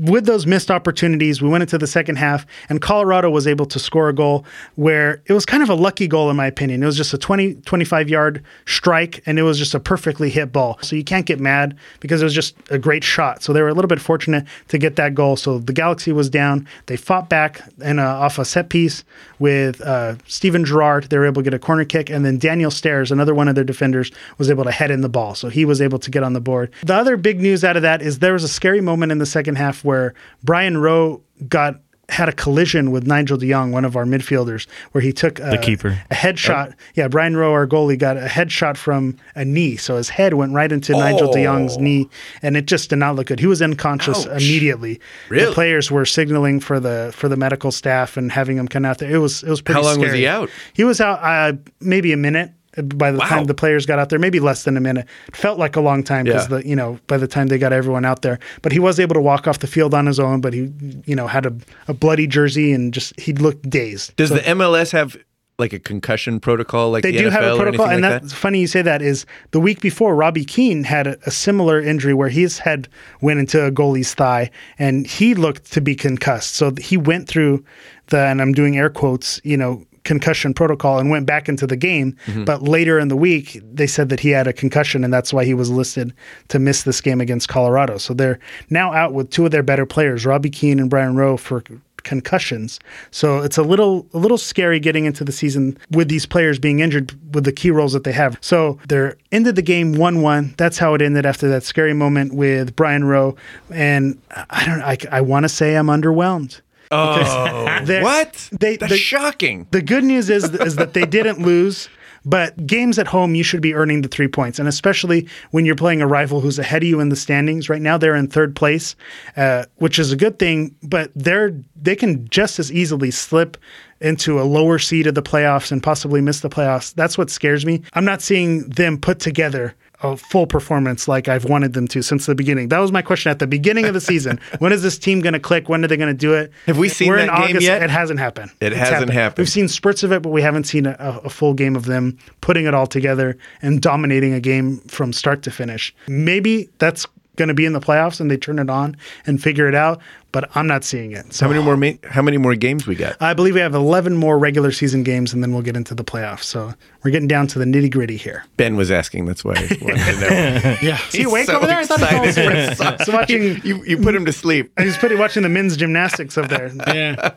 [0.00, 3.78] with those missed opportunities, we went into the second half, and Colorado was able to
[3.78, 4.46] score a goal
[4.76, 6.82] where it was kind of a lucky goal, in my opinion.
[6.82, 10.52] It was just a 20, 25 yard strike, and it was just a perfectly hit
[10.52, 10.78] ball.
[10.80, 13.42] So you can't get mad because it was just a great shot.
[13.42, 15.36] So they were a little bit fortunate to get that goal.
[15.36, 16.66] So the Galaxy was down.
[16.86, 19.04] They fought back and off a set piece
[19.38, 21.10] with uh, Steven Gerrard.
[21.10, 23.54] They were able to get a corner kick, and then Daniel Steres, another one of
[23.54, 25.34] their defenders, was able to head in the ball.
[25.34, 26.70] So he was able to get on the board.
[26.84, 29.26] The other big news out of that is there was a scary moment in the
[29.26, 30.14] second half where
[30.44, 35.02] Brian Rowe got had a collision with Nigel de Jong, one of our midfielders, where
[35.02, 35.98] he took a, keeper.
[36.10, 36.74] a headshot.
[36.94, 40.52] Yeah, Brian Rowe, our goalie, got a headshot from a knee, so his head went
[40.52, 42.08] right into Nigel De DeYoung's knee,
[42.42, 43.40] and it just did not look good.
[43.40, 44.42] He was unconscious Ouch.
[44.42, 45.00] immediately.
[45.28, 45.46] Really?
[45.46, 48.98] The players were signaling for the for the medical staff and having him come out
[48.98, 49.10] there.
[49.10, 49.80] It was it was pretty.
[49.80, 50.50] How long was he out?
[50.72, 52.52] He was out uh, maybe a minute.
[52.94, 53.26] By the Wow.
[53.26, 55.06] time the players got out there, maybe less than a minute.
[55.28, 56.58] It felt like a long time because Yeah.
[56.58, 59.14] the you know by the time they got everyone out there, but he was able
[59.14, 60.40] to walk off the field on his own.
[60.40, 60.70] But he
[61.04, 61.52] you know had a,
[61.88, 64.14] a bloody jersey and just he looked dazed.
[64.16, 65.16] Does So- the MLS have
[65.58, 68.32] like a concussion protocol like they the do NFL have a protocol, and like that's
[68.32, 68.38] that?
[68.38, 69.02] funny you say that.
[69.02, 72.88] Is the week before Robbie Keane had a, a similar injury where his head
[73.20, 76.54] went into a goalie's thigh, and he looked to be concussed.
[76.54, 77.62] So he went through
[78.06, 81.76] the, and I'm doing air quotes, you know, concussion protocol and went back into the
[81.76, 82.16] game.
[82.26, 82.42] Mm-hmm.
[82.42, 85.44] But later in the week, they said that he had a concussion, and that's why
[85.44, 86.12] he was listed
[86.48, 87.96] to miss this game against Colorado.
[87.96, 88.40] So they're
[88.70, 91.62] now out with two of their better players, Robbie Keane and Brian Rowe, for
[92.02, 92.80] concussions.
[93.12, 96.80] So it's a little a little scary getting into the season with these players being
[96.80, 98.36] injured with the key roles that they have.
[98.40, 100.56] So they're ended the game 1-1.
[100.56, 103.36] That's how it ended after that scary moment with Brian Rowe
[103.70, 106.62] and I don't I, I want to say I'm underwhelmed.
[106.90, 108.48] Oh, what?
[108.52, 109.66] they- That's they- shocking.
[109.70, 111.88] The good news is is that they didn't lose.
[112.22, 115.74] But games at home, you should be earning the three points, and especially when you're
[115.74, 117.70] playing a rival who's ahead of you in the standings.
[117.70, 118.94] Right now, they're in third place,
[119.38, 120.74] uh, which is a good thing.
[120.82, 123.56] But they're they can just as easily slip
[124.02, 126.92] into a lower seed of the playoffs and possibly miss the playoffs.
[126.94, 127.80] That's what scares me.
[127.94, 132.26] I'm not seeing them put together a full performance like I've wanted them to since
[132.26, 132.68] the beginning.
[132.68, 134.40] That was my question at the beginning of the season.
[134.58, 135.68] when is this team going to click?
[135.68, 136.52] When are they going to do it?
[136.66, 137.62] Have we seen We're that in game August.
[137.66, 137.82] yet?
[137.82, 138.50] It hasn't happened.
[138.60, 139.38] It It's hasn't happened.
[139.38, 140.94] We've seen spurts of it, but we haven't seen a,
[141.24, 145.42] a full game of them putting it all together and dominating a game from start
[145.42, 145.94] to finish.
[146.08, 147.06] Maybe that's
[147.40, 148.94] going to be in the playoffs and they turn it on
[149.26, 151.32] and figure it out, but I'm not seeing it.
[151.32, 151.76] So How many more?
[151.76, 153.16] Ma- how many more games we got?
[153.20, 156.04] I believe we have 11 more regular season games and then we'll get into the
[156.04, 156.44] playoffs.
[156.44, 158.44] So we're getting down to the nitty gritty here.
[158.58, 159.24] Ben was asking.
[159.24, 160.76] That's why I wanted to know.
[160.82, 160.98] Yeah.
[161.08, 161.78] Is he awake over there?
[161.78, 163.00] I thought he fell asleep.
[163.06, 164.70] So watching, you you put him to sleep.
[164.78, 166.70] he's pretty watching the men's gymnastics up there.
[166.86, 167.32] Yeah.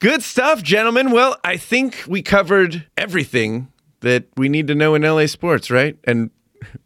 [0.00, 1.10] Good stuff, gentlemen.
[1.12, 3.68] Well, I think we covered everything
[4.00, 5.96] that we need to know in LA sports, right?
[6.04, 6.30] And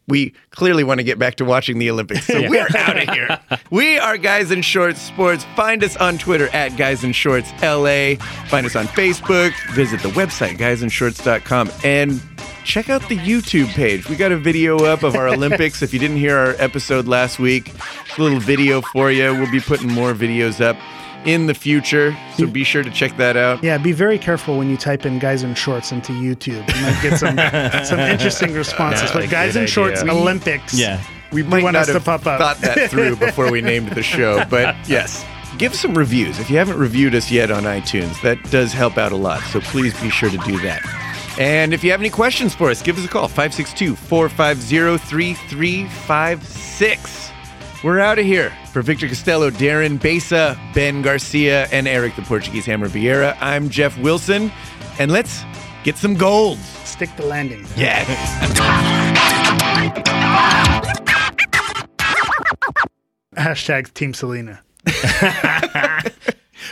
[0.07, 2.27] we clearly want to get back to watching the Olympics.
[2.27, 3.39] So we're out of here.
[3.69, 5.45] We are Guys in Shorts Sports.
[5.55, 8.15] Find us on Twitter at Guys in Shorts LA.
[8.47, 9.53] Find us on Facebook.
[9.73, 11.71] Visit the website, guysinshorts.com.
[11.83, 12.21] And
[12.63, 14.07] check out the YouTube page.
[14.09, 15.81] We got a video up of our Olympics.
[15.81, 19.33] If you didn't hear our episode last week, it's a little video for you.
[19.33, 20.77] We'll be putting more videos up.
[21.25, 22.15] In the future.
[22.37, 23.63] So be sure to check that out.
[23.63, 26.65] Yeah, be very careful when you type in guys in shorts into YouTube.
[26.75, 27.37] You might get some
[27.85, 29.11] some interesting responses.
[29.11, 30.13] That's but guys good in shorts idea.
[30.13, 30.73] Olympics.
[30.73, 31.01] Yeah.
[31.31, 32.39] We might want not us to have pop up.
[32.39, 35.25] thought that through before we named the show, but yes.
[35.57, 36.39] Give some reviews.
[36.39, 39.41] If you haven't reviewed us yet on iTunes, that does help out a lot.
[39.43, 40.81] So please be sure to do that.
[41.37, 47.31] And if you have any questions for us, give us a call 562 450 3356.
[47.83, 48.51] We're out of here.
[48.71, 53.97] For Victor Costello, Darren Besa, Ben Garcia, and Eric the Portuguese Hammer Vieira, I'm Jeff
[53.99, 54.49] Wilson.
[54.97, 55.43] And let's
[55.83, 56.57] get some gold.
[56.85, 57.65] Stick the landing.
[57.75, 58.07] Yes.
[63.35, 64.61] Hashtag Team Selena.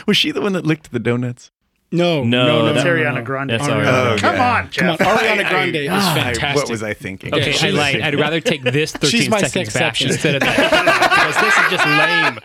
[0.06, 1.50] Was she the one that licked the donuts?
[1.92, 3.22] No, No, no, no, that- no, Ariana no.
[3.22, 3.50] Grande.
[3.50, 3.82] That's Ariana.
[3.84, 4.12] Ariana.
[4.12, 4.54] Oh, Come yeah.
[4.58, 4.98] on, Jeff.
[4.98, 6.54] Come on, Ariana Grande is I- fantastic.
[6.54, 7.34] what was I thinking?
[7.34, 8.00] Okay, I lied.
[8.00, 10.08] I'd rather take this 13 She's my seconds back exception.
[10.10, 10.56] instead of that
[11.10, 12.38] because this is just lame.